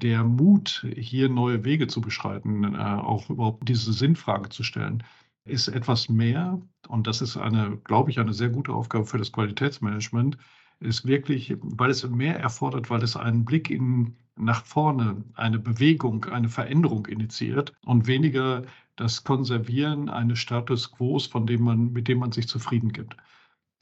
Der 0.00 0.24
Mut, 0.24 0.86
hier 0.96 1.28
neue 1.28 1.64
Wege 1.64 1.86
zu 1.86 2.00
beschreiten, 2.00 2.74
äh, 2.74 2.78
auch 2.78 3.30
überhaupt 3.30 3.68
diese 3.68 3.92
Sinnfrage 3.92 4.48
zu 4.48 4.62
stellen, 4.62 5.04
ist 5.44 5.68
etwas 5.68 6.08
mehr, 6.08 6.60
und 6.88 7.06
das 7.06 7.20
ist 7.20 7.36
eine, 7.36 7.76
glaube 7.84 8.10
ich, 8.10 8.18
eine 8.18 8.32
sehr 8.32 8.48
gute 8.48 8.72
Aufgabe 8.72 9.04
für 9.04 9.18
das 9.18 9.30
Qualitätsmanagement, 9.30 10.38
ist 10.80 11.06
wirklich, 11.06 11.56
weil 11.60 11.90
es 11.90 12.08
mehr 12.08 12.40
erfordert, 12.40 12.90
weil 12.90 13.02
es 13.02 13.16
einen 13.16 13.44
Blick 13.44 13.70
in, 13.70 14.16
nach 14.36 14.64
vorne, 14.64 15.22
eine 15.34 15.58
Bewegung, 15.58 16.24
eine 16.24 16.48
Veränderung 16.48 17.06
initiiert 17.06 17.72
und 17.84 18.06
weniger 18.06 18.62
das 18.96 19.24
Konservieren 19.24 20.08
eines 20.08 20.38
Status 20.38 20.92
quo, 20.92 21.18
von 21.18 21.46
dem 21.46 21.62
man, 21.62 21.92
mit 21.92 22.08
dem 22.08 22.18
man 22.18 22.32
sich 22.32 22.48
zufrieden 22.48 22.92
gibt. 22.92 23.16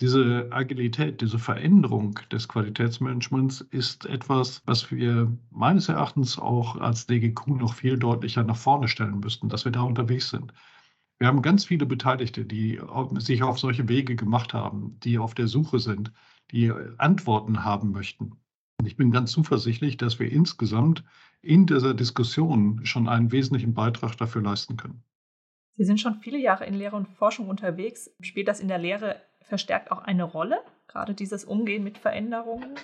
Diese 0.00 0.48
Agilität, 0.50 1.20
diese 1.20 1.38
Veränderung 1.38 2.18
des 2.32 2.48
Qualitätsmanagements 2.48 3.60
ist 3.60 4.06
etwas, 4.06 4.62
was 4.64 4.90
wir 4.90 5.30
meines 5.50 5.88
Erachtens 5.88 6.38
auch 6.38 6.76
als 6.76 7.06
DGQ 7.06 7.48
noch 7.48 7.74
viel 7.74 7.98
deutlicher 7.98 8.42
nach 8.42 8.56
vorne 8.56 8.88
stellen 8.88 9.20
müssten, 9.20 9.48
dass 9.48 9.64
wir 9.64 9.72
da 9.72 9.82
unterwegs 9.82 10.30
sind. 10.30 10.52
Wir 11.18 11.28
haben 11.28 11.42
ganz 11.42 11.66
viele 11.66 11.86
Beteiligte, 11.86 12.44
die 12.44 12.80
sich 13.18 13.42
auf 13.44 13.58
solche 13.58 13.88
Wege 13.88 14.16
gemacht 14.16 14.54
haben, 14.54 14.98
die 15.00 15.18
auf 15.18 15.34
der 15.34 15.46
Suche 15.46 15.78
sind, 15.78 16.10
die 16.50 16.72
Antworten 16.98 17.64
haben 17.64 17.92
möchten. 17.92 18.32
Und 18.82 18.88
ich 18.88 18.96
bin 18.96 19.12
ganz 19.12 19.30
zuversichtlich, 19.30 19.96
dass 19.96 20.18
wir 20.18 20.32
insgesamt 20.32 21.04
in 21.40 21.66
dieser 21.66 21.94
Diskussion 21.94 22.84
schon 22.84 23.08
einen 23.08 23.30
wesentlichen 23.30 23.74
Beitrag 23.74 24.16
dafür 24.16 24.42
leisten 24.42 24.76
können. 24.76 25.04
Sie 25.76 25.84
sind 25.84 26.00
schon 26.00 26.16
viele 26.16 26.38
Jahre 26.38 26.66
in 26.66 26.74
Lehre 26.74 26.96
und 26.96 27.06
Forschung 27.06 27.48
unterwegs. 27.48 28.10
Spielt 28.18 28.48
das 28.48 28.58
in 28.58 28.66
der 28.66 28.78
Lehre 28.78 29.22
verstärkt 29.40 29.92
auch 29.92 30.00
eine 30.00 30.24
Rolle, 30.24 30.58
gerade 30.88 31.14
dieses 31.14 31.44
Umgehen 31.44 31.84
mit 31.84 31.96
Veränderungen? 31.96 32.74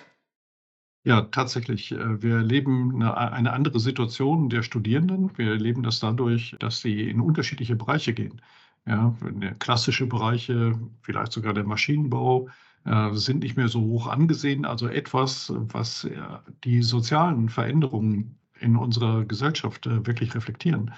Ja, 1.03 1.23
tatsächlich. 1.23 1.91
Äh, 1.91 2.23
wir 2.23 2.35
erleben 2.35 3.03
eine, 3.03 3.51
andere 3.51 3.81
Situation 3.81 4.47
der 4.47 4.63
Studierenden. 4.63 5.37
Wir 5.37 5.49
erleben 5.49 5.83
das 5.83 5.99
dadurch, 5.99 6.55
dass 6.59 6.79
sie 6.79 7.09
in 7.09 7.19
unterschiedliche 7.19 7.75
Bereiche 7.75 8.13
gehen. 8.13 8.41
Ja, 8.85 9.13
klassische 9.59 10.07
Bereiche, 10.07 10.79
vielleicht 11.01 11.33
sogar 11.33 11.53
der 11.53 11.65
Maschinenbau, 11.65 12.47
äh, 12.47 12.51
sind 13.13 13.43
nicht 13.43 13.57
mehr 13.57 13.67
so 13.67 13.81
hoch 13.81 14.07
angesehen. 14.07 14.65
Also 14.65 14.87
etwas, 14.87 15.53
was 15.55 16.05
äh, 16.05 16.19
die 16.63 16.81
sozialen 16.81 17.49
Veränderungen 17.49 18.37
in 18.59 18.75
unserer 18.75 19.25
Gesellschaft 19.25 19.85
wirklich 19.85 20.35
reflektieren. 20.35 20.91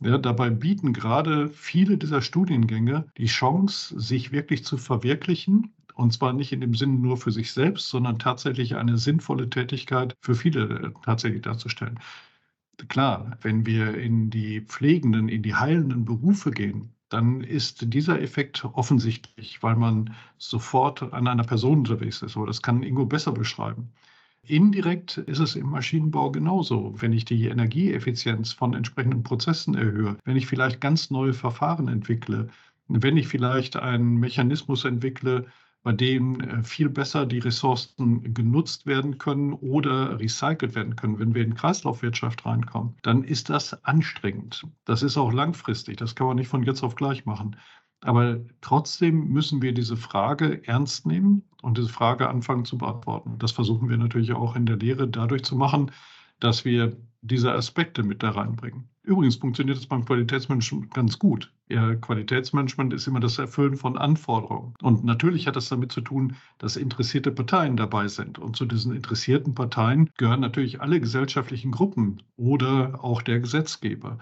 Ja, 0.00 0.18
dabei 0.18 0.50
bieten 0.50 0.92
gerade 0.92 1.48
viele 1.48 1.96
dieser 1.96 2.20
Studiengänge 2.20 3.06
die 3.16 3.26
Chance, 3.26 3.98
sich 4.00 4.32
wirklich 4.32 4.64
zu 4.64 4.76
verwirklichen 4.76 5.72
und 5.94 6.12
zwar 6.12 6.32
nicht 6.32 6.52
in 6.52 6.60
dem 6.60 6.74
Sinne 6.74 6.94
nur 6.94 7.16
für 7.16 7.30
sich 7.30 7.52
selbst, 7.52 7.88
sondern 7.88 8.18
tatsächlich 8.18 8.76
eine 8.76 8.98
sinnvolle 8.98 9.48
Tätigkeit 9.48 10.16
für 10.20 10.34
viele 10.34 10.64
äh, 10.64 10.90
tatsächlich 11.04 11.42
darzustellen. 11.42 12.00
Klar, 12.88 13.38
wenn 13.42 13.66
wir 13.66 13.96
in 13.96 14.30
die 14.30 14.60
pflegenden, 14.60 15.28
in 15.28 15.42
die 15.42 15.54
heilenden 15.54 16.04
Berufe 16.04 16.50
gehen, 16.50 16.90
dann 17.08 17.42
ist 17.42 17.92
dieser 17.92 18.20
Effekt 18.20 18.64
offensichtlich, 18.64 19.62
weil 19.62 19.76
man 19.76 20.14
sofort 20.38 21.02
an 21.12 21.28
einer 21.28 21.44
Person 21.44 21.78
unterwegs 21.78 22.22
ist. 22.22 22.36
Aber 22.36 22.46
das 22.46 22.62
kann 22.62 22.82
Ingo 22.82 23.06
besser 23.06 23.32
beschreiben. 23.32 23.92
Indirekt 24.46 25.18
ist 25.18 25.38
es 25.38 25.56
im 25.56 25.70
Maschinenbau 25.70 26.30
genauso. 26.30 26.94
Wenn 27.00 27.12
ich 27.12 27.24
die 27.24 27.46
Energieeffizienz 27.46 28.52
von 28.52 28.74
entsprechenden 28.74 29.22
Prozessen 29.22 29.74
erhöhe, 29.74 30.16
wenn 30.24 30.36
ich 30.36 30.46
vielleicht 30.46 30.80
ganz 30.80 31.10
neue 31.10 31.32
Verfahren 31.32 31.88
entwickle, 31.88 32.48
wenn 32.88 33.16
ich 33.16 33.28
vielleicht 33.28 33.76
einen 33.76 34.16
Mechanismus 34.16 34.84
entwickle, 34.84 35.46
bei 35.84 35.92
denen 35.92 36.40
äh, 36.40 36.62
viel 36.64 36.88
besser 36.88 37.26
die 37.26 37.38
Ressourcen 37.38 38.34
genutzt 38.34 38.86
werden 38.86 39.18
können 39.18 39.52
oder 39.52 40.18
recycelt 40.18 40.74
werden 40.74 40.96
können. 40.96 41.18
Wenn 41.18 41.34
wir 41.34 41.44
in 41.44 41.54
Kreislaufwirtschaft 41.54 42.44
reinkommen, 42.44 42.96
dann 43.02 43.22
ist 43.22 43.50
das 43.50 43.84
anstrengend. 43.84 44.66
Das 44.86 45.02
ist 45.02 45.16
auch 45.16 45.32
langfristig. 45.32 45.98
Das 45.98 46.16
kann 46.16 46.26
man 46.26 46.36
nicht 46.36 46.48
von 46.48 46.64
jetzt 46.64 46.82
auf 46.82 46.96
gleich 46.96 47.26
machen. 47.26 47.56
Aber 48.00 48.40
trotzdem 48.62 49.28
müssen 49.28 49.62
wir 49.62 49.72
diese 49.72 49.96
Frage 49.96 50.66
ernst 50.66 51.06
nehmen 51.06 51.44
und 51.62 51.78
diese 51.78 51.88
Frage 51.90 52.28
anfangen 52.28 52.64
zu 52.64 52.78
beantworten. 52.78 53.38
Das 53.38 53.52
versuchen 53.52 53.88
wir 53.88 53.98
natürlich 53.98 54.32
auch 54.32 54.56
in 54.56 54.66
der 54.66 54.76
Lehre 54.76 55.06
dadurch 55.06 55.44
zu 55.44 55.54
machen, 55.54 55.90
dass 56.40 56.64
wir 56.64 56.96
diese 57.24 57.52
Aspekte 57.52 58.02
mit 58.02 58.22
da 58.22 58.30
reinbringen. 58.30 58.88
Übrigens 59.02 59.36
funktioniert 59.36 59.78
das 59.78 59.86
beim 59.86 60.04
Qualitätsmanagement 60.04 60.92
ganz 60.92 61.18
gut. 61.18 61.52
Ja, 61.68 61.94
Qualitätsmanagement 61.94 62.92
ist 62.92 63.06
immer 63.06 63.20
das 63.20 63.38
Erfüllen 63.38 63.76
von 63.76 63.96
Anforderungen. 63.96 64.74
Und 64.82 65.04
natürlich 65.04 65.46
hat 65.46 65.56
das 65.56 65.70
damit 65.70 65.92
zu 65.92 66.02
tun, 66.02 66.36
dass 66.58 66.76
interessierte 66.76 67.32
Parteien 67.32 67.76
dabei 67.76 68.08
sind. 68.08 68.38
Und 68.38 68.56
zu 68.56 68.66
diesen 68.66 68.94
interessierten 68.94 69.54
Parteien 69.54 70.10
gehören 70.18 70.40
natürlich 70.40 70.80
alle 70.82 71.00
gesellschaftlichen 71.00 71.70
Gruppen 71.70 72.22
oder 72.36 73.02
auch 73.02 73.22
der 73.22 73.40
Gesetzgeber. 73.40 74.18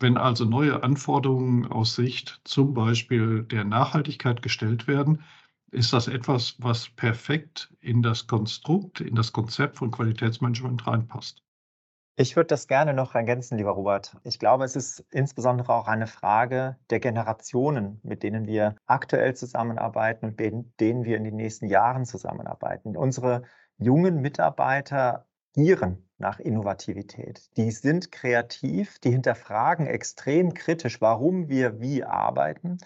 Wenn 0.00 0.16
also 0.16 0.44
neue 0.44 0.82
Anforderungen 0.82 1.66
aus 1.66 1.94
Sicht 1.94 2.40
zum 2.44 2.74
Beispiel 2.74 3.44
der 3.44 3.64
Nachhaltigkeit 3.64 4.42
gestellt 4.42 4.88
werden, 4.88 5.22
ist 5.70 5.92
das 5.92 6.08
etwas, 6.08 6.56
was 6.58 6.88
perfekt 6.88 7.72
in 7.80 8.02
das 8.02 8.26
Konstrukt, 8.26 9.00
in 9.00 9.14
das 9.14 9.32
Konzept 9.32 9.76
von 9.76 9.90
Qualitätsmanagement 9.92 10.86
reinpasst. 10.86 11.42
Ich 12.16 12.36
würde 12.36 12.48
das 12.48 12.66
gerne 12.66 12.92
noch 12.92 13.14
ergänzen, 13.14 13.56
lieber 13.56 13.70
Robert. 13.70 14.16
Ich 14.24 14.38
glaube, 14.38 14.64
es 14.64 14.76
ist 14.76 15.04
insbesondere 15.10 15.72
auch 15.72 15.88
eine 15.88 16.06
Frage 16.06 16.76
der 16.90 17.00
Generationen, 17.00 18.00
mit 18.02 18.22
denen 18.22 18.46
wir 18.46 18.76
aktuell 18.86 19.34
zusammenarbeiten 19.34 20.26
und 20.26 20.38
mit 20.38 20.80
denen 20.80 21.04
wir 21.04 21.16
in 21.16 21.24
den 21.24 21.36
nächsten 21.36 21.66
Jahren 21.66 22.04
zusammenarbeiten. 22.04 22.96
Unsere 22.96 23.42
jungen 23.78 24.20
Mitarbeiter 24.20 25.26
gieren 25.54 26.08
nach 26.18 26.38
Innovativität. 26.38 27.56
Die 27.56 27.70
sind 27.70 28.12
kreativ, 28.12 28.98
die 28.98 29.10
hinterfragen 29.10 29.86
extrem 29.86 30.52
kritisch, 30.52 31.00
warum 31.00 31.48
wir 31.48 31.80
wie 31.80 32.04
arbeiten. 32.04 32.78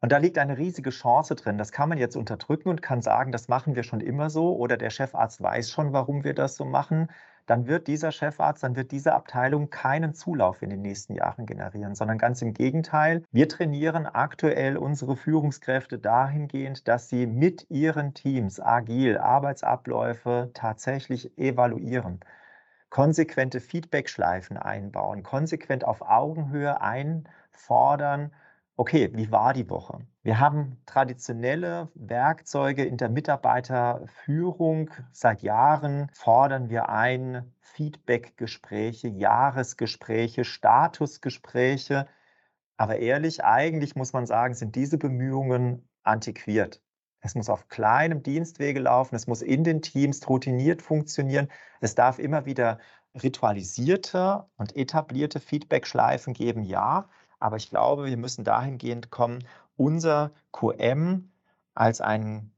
Und 0.00 0.12
da 0.12 0.18
liegt 0.18 0.38
eine 0.38 0.58
riesige 0.58 0.90
Chance 0.90 1.34
drin. 1.34 1.58
Das 1.58 1.72
kann 1.72 1.88
man 1.88 1.98
jetzt 1.98 2.16
unterdrücken 2.16 2.68
und 2.68 2.82
kann 2.82 3.00
sagen, 3.00 3.32
das 3.32 3.48
machen 3.48 3.74
wir 3.74 3.82
schon 3.82 4.00
immer 4.00 4.28
so 4.30 4.56
oder 4.56 4.76
der 4.76 4.90
Chefarzt 4.90 5.42
weiß 5.42 5.70
schon, 5.70 5.92
warum 5.92 6.24
wir 6.24 6.34
das 6.34 6.56
so 6.56 6.64
machen 6.64 7.08
dann 7.50 7.66
wird 7.66 7.88
dieser 7.88 8.12
Chefarzt, 8.12 8.62
dann 8.62 8.76
wird 8.76 8.92
diese 8.92 9.12
Abteilung 9.12 9.70
keinen 9.70 10.14
Zulauf 10.14 10.62
in 10.62 10.70
den 10.70 10.82
nächsten 10.82 11.14
Jahren 11.14 11.46
generieren, 11.46 11.96
sondern 11.96 12.16
ganz 12.16 12.40
im 12.42 12.54
Gegenteil. 12.54 13.24
Wir 13.32 13.48
trainieren 13.48 14.06
aktuell 14.06 14.76
unsere 14.76 15.16
Führungskräfte 15.16 15.98
dahingehend, 15.98 16.86
dass 16.86 17.08
sie 17.08 17.26
mit 17.26 17.68
ihren 17.68 18.14
Teams 18.14 18.60
agil 18.60 19.18
Arbeitsabläufe 19.18 20.52
tatsächlich 20.54 21.36
evaluieren 21.36 22.20
konsequente 22.88 23.60
Feedback-Schleifen 23.60 24.56
einbauen, 24.56 25.24
konsequent 25.24 25.84
auf 25.84 26.02
Augenhöhe 26.02 26.80
einfordern, 26.80 28.32
okay, 28.76 29.10
wie 29.14 29.30
war 29.30 29.52
die 29.52 29.68
Woche? 29.68 30.06
Wir 30.22 30.40
haben 30.40 30.82
traditionelle 30.86 31.90
Werkzeuge 31.94 32.84
in 32.84 32.96
der 32.96 33.08
Mitarbeiterführung. 33.08 34.90
Seit 35.12 35.42
Jahren 35.42 36.10
fordern 36.14 36.68
wir 36.70 36.88
ein 36.88 37.54
Feedback-Gespräche, 37.60 39.08
Jahresgespräche, 39.08 40.44
Statusgespräche. 40.44 42.06
Aber 42.76 42.98
ehrlich, 42.98 43.44
eigentlich 43.44 43.96
muss 43.96 44.12
man 44.12 44.26
sagen, 44.26 44.54
sind 44.54 44.74
diese 44.74 44.98
Bemühungen 44.98 45.88
antiquiert. 46.02 46.82
Es 47.20 47.34
muss 47.34 47.50
auf 47.50 47.68
kleinem 47.68 48.22
Dienstwege 48.22 48.80
laufen, 48.80 49.14
es 49.14 49.26
muss 49.26 49.42
in 49.42 49.62
den 49.64 49.82
Teams 49.82 50.26
routiniert 50.28 50.80
funktionieren. 50.80 51.48
Es 51.80 51.94
darf 51.94 52.18
immer 52.18 52.46
wieder 52.46 52.78
ritualisierte 53.22 54.46
und 54.56 54.76
etablierte 54.76 55.40
Feedback-Schleifen 55.40 56.32
geben, 56.32 56.64
ja. 56.64 57.08
Aber 57.40 57.56
ich 57.56 57.70
glaube, 57.70 58.06
wir 58.06 58.16
müssen 58.16 58.44
dahingehend 58.44 59.10
kommen, 59.10 59.44
unser 59.76 60.30
QM 60.52 61.32
als 61.74 62.00
ein 62.00 62.52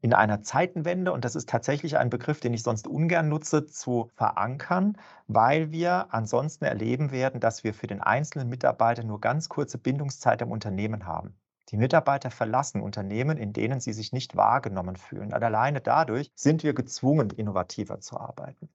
in 0.00 0.14
einer 0.14 0.42
Zeitenwende, 0.42 1.12
und 1.12 1.24
das 1.24 1.34
ist 1.34 1.48
tatsächlich 1.48 1.98
ein 1.98 2.10
Begriff, 2.10 2.38
den 2.40 2.54
ich 2.54 2.62
sonst 2.62 2.86
ungern 2.86 3.28
nutze, 3.28 3.66
zu 3.66 4.10
verankern, 4.14 4.96
weil 5.26 5.72
wir 5.72 6.14
ansonsten 6.14 6.64
erleben 6.64 7.10
werden, 7.10 7.40
dass 7.40 7.64
wir 7.64 7.74
für 7.74 7.88
den 7.88 8.00
einzelnen 8.00 8.48
Mitarbeiter 8.48 9.02
nur 9.02 9.20
ganz 9.20 9.48
kurze 9.48 9.76
Bindungszeit 9.78 10.40
im 10.40 10.52
Unternehmen 10.52 11.04
haben. 11.06 11.34
Die 11.70 11.76
Mitarbeiter 11.76 12.30
verlassen 12.30 12.80
Unternehmen, 12.80 13.36
in 13.36 13.52
denen 13.52 13.80
sie 13.80 13.92
sich 13.92 14.12
nicht 14.12 14.36
wahrgenommen 14.36 14.96
fühlen. 14.96 15.34
Und 15.34 15.42
alleine 15.42 15.80
dadurch 15.80 16.30
sind 16.34 16.62
wir 16.62 16.74
gezwungen, 16.74 17.30
innovativer 17.30 18.00
zu 18.00 18.18
arbeiten. 18.18 18.68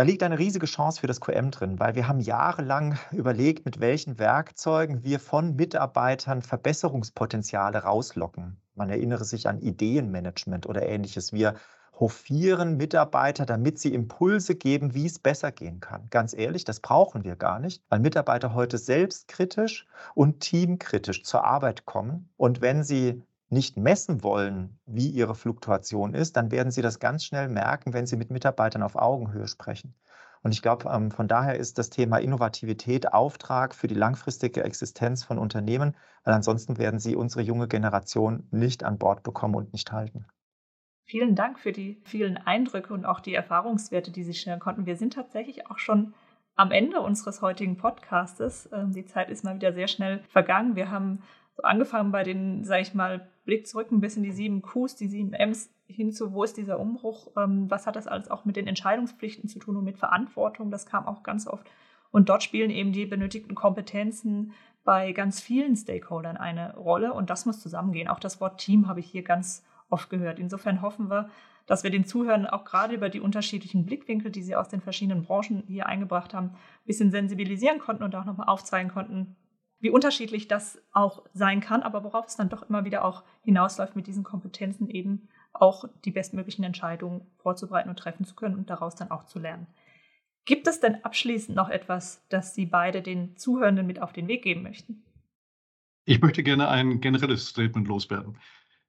Da 0.00 0.04
liegt 0.04 0.22
eine 0.22 0.38
riesige 0.38 0.64
Chance 0.64 0.98
für 0.98 1.08
das 1.08 1.20
QM 1.20 1.50
drin, 1.50 1.78
weil 1.78 1.94
wir 1.94 2.08
haben 2.08 2.20
jahrelang 2.20 2.98
überlegt, 3.12 3.66
mit 3.66 3.80
welchen 3.80 4.18
Werkzeugen 4.18 5.04
wir 5.04 5.20
von 5.20 5.56
Mitarbeitern 5.56 6.40
Verbesserungspotenziale 6.40 7.82
rauslocken. 7.82 8.56
Man 8.74 8.88
erinnere 8.88 9.26
sich 9.26 9.46
an 9.46 9.60
Ideenmanagement 9.60 10.64
oder 10.64 10.88
ähnliches. 10.88 11.34
Wir 11.34 11.56
hofieren 11.98 12.78
Mitarbeiter, 12.78 13.44
damit 13.44 13.78
sie 13.78 13.92
Impulse 13.92 14.54
geben, 14.54 14.94
wie 14.94 15.04
es 15.04 15.18
besser 15.18 15.52
gehen 15.52 15.80
kann. 15.80 16.06
Ganz 16.08 16.32
ehrlich, 16.32 16.64
das 16.64 16.80
brauchen 16.80 17.24
wir 17.24 17.36
gar 17.36 17.58
nicht, 17.58 17.84
weil 17.90 18.00
Mitarbeiter 18.00 18.54
heute 18.54 18.78
selbstkritisch 18.78 19.86
und 20.14 20.40
teamkritisch 20.40 21.24
zur 21.24 21.44
Arbeit 21.44 21.84
kommen. 21.84 22.30
Und 22.38 22.62
wenn 22.62 22.84
sie 22.84 23.22
nicht 23.50 23.76
messen 23.76 24.22
wollen, 24.22 24.78
wie 24.86 25.08
ihre 25.08 25.34
Fluktuation 25.34 26.14
ist, 26.14 26.36
dann 26.36 26.50
werden 26.50 26.70
sie 26.70 26.82
das 26.82 27.00
ganz 27.00 27.24
schnell 27.24 27.48
merken, 27.48 27.92
wenn 27.92 28.06
sie 28.06 28.16
mit 28.16 28.30
Mitarbeitern 28.30 28.82
auf 28.82 28.96
Augenhöhe 28.96 29.48
sprechen. 29.48 29.94
Und 30.42 30.52
ich 30.52 30.62
glaube, 30.62 30.88
ähm, 30.88 31.10
von 31.10 31.28
daher 31.28 31.56
ist 31.56 31.76
das 31.78 31.90
Thema 31.90 32.18
Innovativität 32.18 33.12
Auftrag 33.12 33.74
für 33.74 33.88
die 33.88 33.94
langfristige 33.94 34.64
Existenz 34.64 35.24
von 35.24 35.38
Unternehmen, 35.38 35.96
weil 36.24 36.34
ansonsten 36.34 36.78
werden 36.78 36.98
sie 36.98 37.16
unsere 37.16 37.42
junge 37.42 37.68
Generation 37.68 38.46
nicht 38.50 38.84
an 38.84 38.98
Bord 38.98 39.22
bekommen 39.22 39.54
und 39.54 39.72
nicht 39.72 39.92
halten. 39.92 40.24
Vielen 41.04 41.34
Dank 41.34 41.58
für 41.58 41.72
die 41.72 42.00
vielen 42.04 42.36
Eindrücke 42.36 42.94
und 42.94 43.04
auch 43.04 43.20
die 43.20 43.34
Erfahrungswerte, 43.34 44.12
die 44.12 44.22
Sie 44.22 44.32
schildern 44.32 44.60
konnten. 44.60 44.86
Wir 44.86 44.96
sind 44.96 45.12
tatsächlich 45.12 45.68
auch 45.68 45.78
schon 45.78 46.14
am 46.54 46.70
Ende 46.70 47.00
unseres 47.00 47.42
heutigen 47.42 47.76
Podcastes. 47.76 48.68
Ähm, 48.72 48.92
die 48.92 49.04
Zeit 49.04 49.28
ist 49.28 49.44
mal 49.44 49.56
wieder 49.56 49.72
sehr 49.72 49.88
schnell 49.88 50.22
vergangen. 50.28 50.76
Wir 50.76 50.90
haben 50.90 51.22
so 51.56 51.64
angefangen 51.64 52.12
bei 52.12 52.22
den, 52.22 52.64
sage 52.64 52.82
ich 52.82 52.94
mal, 52.94 53.28
Blick 53.50 53.66
zurück 53.66 53.90
ein 53.90 54.00
bisschen 54.00 54.22
die 54.22 54.30
sieben 54.30 54.62
Qs, 54.62 54.94
die 54.94 55.08
sieben 55.08 55.32
Ms 55.32 55.74
hinzu, 55.88 56.32
wo 56.32 56.44
ist 56.44 56.56
dieser 56.56 56.78
Umbruch, 56.78 57.32
ähm, 57.36 57.68
was 57.68 57.88
hat 57.88 57.96
das 57.96 58.06
alles 58.06 58.30
auch 58.30 58.44
mit 58.44 58.54
den 58.54 58.68
Entscheidungspflichten 58.68 59.48
zu 59.48 59.58
tun 59.58 59.76
und 59.76 59.82
mit 59.82 59.98
Verantwortung, 59.98 60.70
das 60.70 60.86
kam 60.86 61.04
auch 61.04 61.24
ganz 61.24 61.48
oft. 61.48 61.68
Und 62.12 62.28
dort 62.28 62.44
spielen 62.44 62.70
eben 62.70 62.92
die 62.92 63.06
benötigten 63.06 63.56
Kompetenzen 63.56 64.52
bei 64.84 65.10
ganz 65.10 65.40
vielen 65.40 65.74
Stakeholdern 65.74 66.36
eine 66.36 66.76
Rolle 66.76 67.12
und 67.12 67.28
das 67.28 67.44
muss 67.44 67.58
zusammengehen. 67.58 68.06
Auch 68.06 68.20
das 68.20 68.40
Wort 68.40 68.60
Team 68.60 68.86
habe 68.86 69.00
ich 69.00 69.06
hier 69.06 69.24
ganz 69.24 69.64
oft 69.88 70.10
gehört. 70.10 70.38
Insofern 70.38 70.80
hoffen 70.80 71.10
wir, 71.10 71.28
dass 71.66 71.82
wir 71.82 71.90
den 71.90 72.04
Zuhörern 72.04 72.46
auch 72.46 72.64
gerade 72.64 72.94
über 72.94 73.08
die 73.08 73.20
unterschiedlichen 73.20 73.84
Blickwinkel, 73.84 74.30
die 74.30 74.44
sie 74.44 74.54
aus 74.54 74.68
den 74.68 74.80
verschiedenen 74.80 75.24
Branchen 75.24 75.64
hier 75.66 75.86
eingebracht 75.86 76.34
haben, 76.34 76.50
ein 76.50 76.86
bisschen 76.86 77.10
sensibilisieren 77.10 77.80
konnten 77.80 78.04
und 78.04 78.14
auch 78.14 78.24
nochmal 78.24 78.46
aufzeigen 78.46 78.92
konnten, 78.92 79.34
wie 79.80 79.90
unterschiedlich 79.90 80.46
das 80.46 80.80
auch 80.92 81.24
sein 81.32 81.60
kann, 81.60 81.82
aber 81.82 82.04
worauf 82.04 82.26
es 82.26 82.36
dann 82.36 82.50
doch 82.50 82.68
immer 82.68 82.84
wieder 82.84 83.04
auch 83.04 83.24
hinausläuft, 83.42 83.96
mit 83.96 84.06
diesen 84.06 84.24
Kompetenzen 84.24 84.88
eben 84.88 85.28
auch 85.52 85.86
die 86.04 86.10
bestmöglichen 86.10 86.64
Entscheidungen 86.64 87.26
vorzubereiten 87.38 87.88
und 87.88 87.98
treffen 87.98 88.24
zu 88.24 88.34
können 88.34 88.56
und 88.56 88.70
daraus 88.70 88.94
dann 88.94 89.10
auch 89.10 89.24
zu 89.24 89.38
lernen. 89.38 89.66
Gibt 90.44 90.66
es 90.66 90.80
denn 90.80 91.04
abschließend 91.04 91.56
noch 91.56 91.68
etwas, 91.68 92.24
das 92.28 92.54
Sie 92.54 92.66
beide 92.66 93.02
den 93.02 93.36
Zuhörenden 93.36 93.86
mit 93.86 94.00
auf 94.00 94.12
den 94.12 94.28
Weg 94.28 94.42
geben 94.42 94.62
möchten? 94.62 95.02
Ich 96.04 96.20
möchte 96.20 96.42
gerne 96.42 96.68
ein 96.68 97.00
generelles 97.00 97.46
Statement 97.46 97.88
loswerden. 97.88 98.38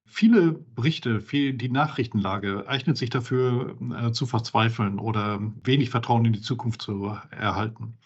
Viele 0.04 0.52
Berichte, 0.52 1.20
viel, 1.20 1.54
die 1.54 1.68
Nachrichtenlage 1.68 2.66
eignet 2.68 2.96
sich 2.96 3.10
dafür, 3.10 3.78
äh, 3.96 4.12
zu 4.12 4.26
verzweifeln 4.26 4.98
oder 4.98 5.40
wenig 5.62 5.90
Vertrauen 5.90 6.24
in 6.24 6.32
die 6.32 6.40
Zukunft 6.40 6.82
zu 6.82 7.16
erhalten. 7.30 7.98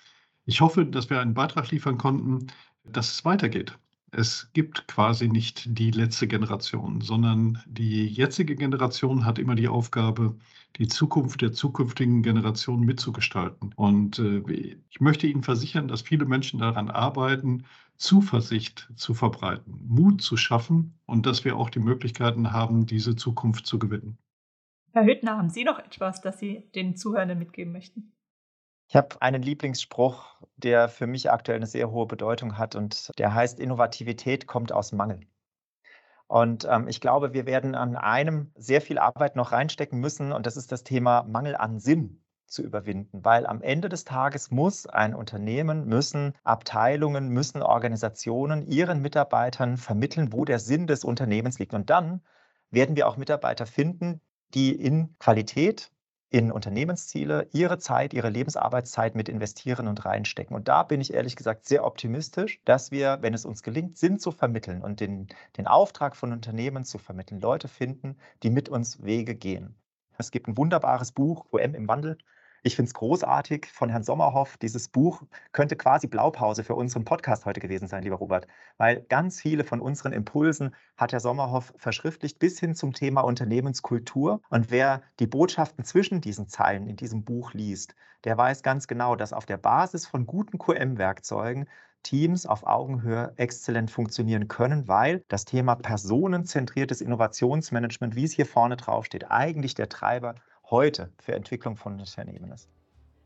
Ich 0.44 0.60
hoffe, 0.60 0.86
dass 0.86 1.10
wir 1.10 1.20
einen 1.20 1.34
Beitrag 1.34 1.70
liefern 1.70 1.98
konnten, 1.98 2.46
dass 2.90 3.12
es 3.12 3.24
weitergeht. 3.24 3.78
Es 4.12 4.50
gibt 4.52 4.86
quasi 4.88 5.28
nicht 5.28 5.64
die 5.66 5.90
letzte 5.90 6.26
Generation, 6.26 7.00
sondern 7.00 7.62
die 7.66 8.06
jetzige 8.06 8.54
Generation 8.54 9.24
hat 9.24 9.38
immer 9.38 9.54
die 9.54 9.68
Aufgabe, 9.68 10.36
die 10.76 10.88
Zukunft 10.88 11.42
der 11.42 11.52
zukünftigen 11.52 12.22
Generation 12.22 12.80
mitzugestalten. 12.80 13.72
Und 13.74 14.18
äh, 14.18 14.76
ich 14.88 15.00
möchte 15.00 15.26
Ihnen 15.26 15.42
versichern, 15.42 15.88
dass 15.88 16.02
viele 16.02 16.24
Menschen 16.24 16.60
daran 16.60 16.88
arbeiten, 16.88 17.64
Zuversicht 17.96 18.90
zu 18.94 19.14
verbreiten, 19.14 19.80
Mut 19.86 20.22
zu 20.22 20.36
schaffen 20.36 20.98
und 21.06 21.26
dass 21.26 21.44
wir 21.44 21.56
auch 21.56 21.70
die 21.70 21.80
Möglichkeiten 21.80 22.52
haben, 22.52 22.86
diese 22.86 23.16
Zukunft 23.16 23.66
zu 23.66 23.78
gewinnen. 23.78 24.18
Herr 24.92 25.04
Hüttner, 25.04 25.36
haben 25.36 25.50
Sie 25.50 25.64
noch 25.64 25.78
etwas, 25.78 26.20
das 26.20 26.38
Sie 26.38 26.70
den 26.74 26.96
Zuhörenden 26.96 27.38
mitgeben 27.38 27.72
möchten? 27.72 28.12
Ich 28.88 28.96
habe 28.96 29.20
einen 29.20 29.42
Lieblingsspruch, 29.42 30.35
der 30.56 30.88
für 30.88 31.06
mich 31.06 31.30
aktuell 31.30 31.56
eine 31.56 31.66
sehr 31.66 31.90
hohe 31.90 32.06
Bedeutung 32.06 32.58
hat 32.58 32.74
und 32.74 33.10
der 33.18 33.34
heißt, 33.34 33.60
Innovativität 33.60 34.46
kommt 34.46 34.72
aus 34.72 34.92
Mangel. 34.92 35.20
Und 36.28 36.66
ähm, 36.68 36.88
ich 36.88 37.00
glaube, 37.00 37.32
wir 37.32 37.46
werden 37.46 37.74
an 37.74 37.96
einem 37.96 38.50
sehr 38.56 38.80
viel 38.80 38.98
Arbeit 38.98 39.36
noch 39.36 39.52
reinstecken 39.52 40.00
müssen 40.00 40.32
und 40.32 40.46
das 40.46 40.56
ist 40.56 40.72
das 40.72 40.82
Thema 40.82 41.22
Mangel 41.22 41.54
an 41.56 41.78
Sinn 41.78 42.22
zu 42.46 42.62
überwinden, 42.62 43.24
weil 43.24 43.46
am 43.46 43.62
Ende 43.62 43.88
des 43.88 44.04
Tages 44.04 44.50
muss 44.50 44.86
ein 44.86 45.14
Unternehmen, 45.14 45.86
müssen 45.86 46.34
Abteilungen, 46.44 47.28
müssen 47.28 47.62
Organisationen 47.62 48.66
ihren 48.66 49.02
Mitarbeitern 49.02 49.76
vermitteln, 49.76 50.32
wo 50.32 50.44
der 50.44 50.58
Sinn 50.58 50.86
des 50.86 51.04
Unternehmens 51.04 51.58
liegt. 51.58 51.74
Und 51.74 51.90
dann 51.90 52.22
werden 52.70 52.96
wir 52.96 53.08
auch 53.08 53.16
Mitarbeiter 53.16 53.66
finden, 53.66 54.20
die 54.54 54.74
in 54.74 55.16
Qualität, 55.18 55.90
in 56.30 56.50
Unternehmensziele 56.50 57.48
ihre 57.52 57.78
Zeit, 57.78 58.12
ihre 58.12 58.30
Lebensarbeitszeit 58.30 59.14
mit 59.14 59.28
investieren 59.28 59.86
und 59.86 60.04
reinstecken. 60.04 60.56
Und 60.56 60.68
da 60.68 60.82
bin 60.82 61.00
ich 61.00 61.14
ehrlich 61.14 61.36
gesagt 61.36 61.66
sehr 61.66 61.84
optimistisch, 61.84 62.60
dass 62.64 62.90
wir, 62.90 63.18
wenn 63.20 63.34
es 63.34 63.44
uns 63.44 63.62
gelingt, 63.62 63.96
Sinn 63.96 64.18
zu 64.18 64.32
vermitteln 64.32 64.82
und 64.82 65.00
den, 65.00 65.28
den 65.56 65.66
Auftrag 65.66 66.16
von 66.16 66.32
Unternehmen 66.32 66.84
zu 66.84 66.98
vermitteln, 66.98 67.40
Leute 67.40 67.68
finden, 67.68 68.16
die 68.42 68.50
mit 68.50 68.68
uns 68.68 69.02
Wege 69.04 69.34
gehen. 69.34 69.76
Es 70.18 70.30
gibt 70.30 70.48
ein 70.48 70.56
wunderbares 70.56 71.12
Buch, 71.12 71.46
OM 71.52 71.74
im 71.74 71.88
Wandel, 71.88 72.18
ich 72.66 72.74
finde 72.74 72.88
es 72.88 72.94
großartig 72.94 73.68
von 73.72 73.90
Herrn 73.90 74.02
Sommerhoff. 74.02 74.56
Dieses 74.56 74.88
Buch 74.88 75.22
könnte 75.52 75.76
quasi 75.76 76.08
Blaupause 76.08 76.64
für 76.64 76.74
unseren 76.74 77.04
Podcast 77.04 77.46
heute 77.46 77.60
gewesen 77.60 77.86
sein, 77.86 78.02
lieber 78.02 78.16
Robert, 78.16 78.48
weil 78.76 79.02
ganz 79.02 79.40
viele 79.40 79.62
von 79.62 79.80
unseren 79.80 80.12
Impulsen 80.12 80.74
hat 80.96 81.12
Herr 81.12 81.20
Sommerhoff 81.20 81.72
verschriftlicht 81.76 82.40
bis 82.40 82.58
hin 82.58 82.74
zum 82.74 82.92
Thema 82.92 83.20
Unternehmenskultur. 83.20 84.40
Und 84.50 84.72
wer 84.72 85.02
die 85.20 85.28
Botschaften 85.28 85.84
zwischen 85.84 86.20
diesen 86.20 86.48
Zeilen 86.48 86.88
in 86.88 86.96
diesem 86.96 87.24
Buch 87.24 87.52
liest, 87.54 87.94
der 88.24 88.36
weiß 88.36 88.64
ganz 88.64 88.88
genau, 88.88 89.14
dass 89.14 89.32
auf 89.32 89.46
der 89.46 89.58
Basis 89.58 90.04
von 90.04 90.26
guten 90.26 90.58
QM-Werkzeugen 90.58 91.68
Teams 92.02 92.46
auf 92.46 92.66
Augenhöhe 92.66 93.32
exzellent 93.36 93.92
funktionieren 93.92 94.48
können, 94.48 94.88
weil 94.88 95.24
das 95.28 95.44
Thema 95.44 95.76
personenzentriertes 95.76 97.00
Innovationsmanagement, 97.00 98.16
wie 98.16 98.24
es 98.24 98.32
hier 98.32 98.46
vorne 98.46 98.76
drauf 98.76 99.06
steht, 99.06 99.30
eigentlich 99.30 99.74
der 99.74 99.88
Treiber 99.88 100.34
heute 100.70 101.10
für 101.18 101.34
Entwicklung 101.34 101.76
von 101.76 101.98
Unternehmen 101.98 102.52
ist. 102.52 102.68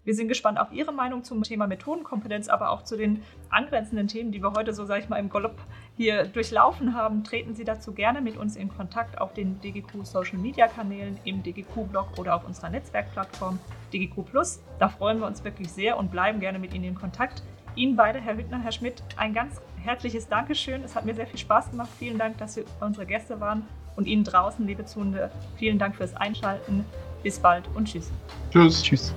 Wir 0.03 0.15
sind 0.15 0.29
gespannt 0.29 0.59
auf 0.59 0.73
Ihre 0.73 0.93
Meinung 0.93 1.25
zum 1.25 1.43
Thema 1.43 1.67
Methodenkompetenz, 1.67 2.49
aber 2.49 2.71
auch 2.71 2.85
zu 2.85 2.97
den 2.97 3.23
angrenzenden 3.51 4.09
Themen, 4.09 4.33
die 4.33 4.43
wir 4.43 4.55
heute 4.55 4.73
so, 4.73 4.87
sage 4.87 5.03
ich 5.03 5.09
mal, 5.11 5.19
im 5.19 5.29
Galopp 5.29 5.57
hier 5.95 6.25
durchlaufen 6.25 6.95
haben. 6.95 7.23
Treten 7.23 7.55
Sie 7.55 7.65
dazu 7.65 7.93
gerne 7.93 8.23
mit 8.23 8.39
uns 8.39 8.57
in 8.57 8.71
Kontakt 8.71 9.21
auf 9.21 9.35
den 9.35 9.61
DGQ 9.61 10.05
Social 10.05 10.39
Media 10.39 10.69
Kanälen, 10.69 11.19
im 11.25 11.43
DGQ-Blog 11.43 12.19
oder 12.19 12.35
auf 12.35 12.47
unserer 12.47 12.71
Netzwerkplattform 12.71 13.59
DGQ 13.93 14.25
Plus. 14.25 14.63
Da 14.79 14.89
freuen 14.89 15.21
wir 15.21 15.27
uns 15.27 15.45
wirklich 15.45 15.71
sehr 15.71 15.99
und 15.99 16.11
bleiben 16.11 16.41
gerne 16.41 16.59
mit 16.59 16.73
Ihnen 16.73 16.85
in 16.85 16.95
Kontakt. 16.95 17.43
Ihnen 17.77 17.95
beide, 17.95 18.21
Herr 18.21 18.39
Hüttner, 18.39 18.59
Herr 18.59 18.73
Schmidt, 18.73 19.03
ein 19.17 19.35
ganz 19.35 19.61
herzliches 19.77 20.29
Dankeschön. 20.29 20.83
Es 20.83 20.97
hat 20.97 21.05
mir 21.05 21.15
sehr 21.15 21.27
viel 21.27 21.39
Spaß 21.39 21.71
gemacht. 21.73 21.91
Vielen 21.99 22.17
Dank, 22.17 22.39
dass 22.39 22.55
Sie 22.55 22.65
unsere 22.81 23.05
Gäste 23.05 23.39
waren. 23.39 23.67
Und 23.97 24.07
Ihnen 24.07 24.25
draußen, 24.25 24.67
liebe 24.67 24.87
Zuhörende, 24.87 25.31
vielen 25.57 25.79
Dank 25.79 25.97
fürs 25.97 26.17
Einschalten. 26.17 26.87
Bis 27.23 27.39
bald 27.39 27.65
und 27.75 27.87
tschüss. 27.87 28.07
Tschüss. 28.51 28.83
Tschüss. 28.83 29.15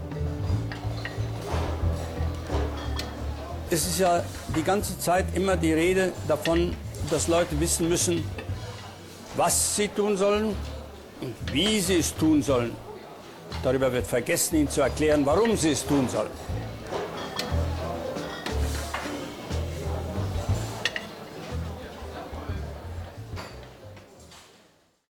Es 3.69 3.87
ist 3.87 3.99
ja 3.99 4.23
die 4.55 4.63
ganze 4.63 4.99
Zeit 4.99 5.25
immer 5.33 5.57
die 5.57 5.73
Rede 5.73 6.11
davon, 6.27 6.75
dass 7.09 7.27
Leute 7.27 7.59
wissen 7.59 7.89
müssen, 7.89 8.23
was 9.35 9.75
sie 9.75 9.87
tun 9.87 10.15
sollen 10.15 10.55
und 11.21 11.33
wie 11.51 11.79
sie 11.79 11.97
es 11.97 12.15
tun 12.15 12.43
sollen. 12.43 12.75
Darüber 13.63 13.91
wird 13.91 14.05
vergessen, 14.05 14.57
ihnen 14.57 14.69
zu 14.69 14.81
erklären, 14.81 15.25
warum 15.25 15.55
sie 15.57 15.71
es 15.71 15.85
tun 15.85 16.07
sollen. 16.09 16.31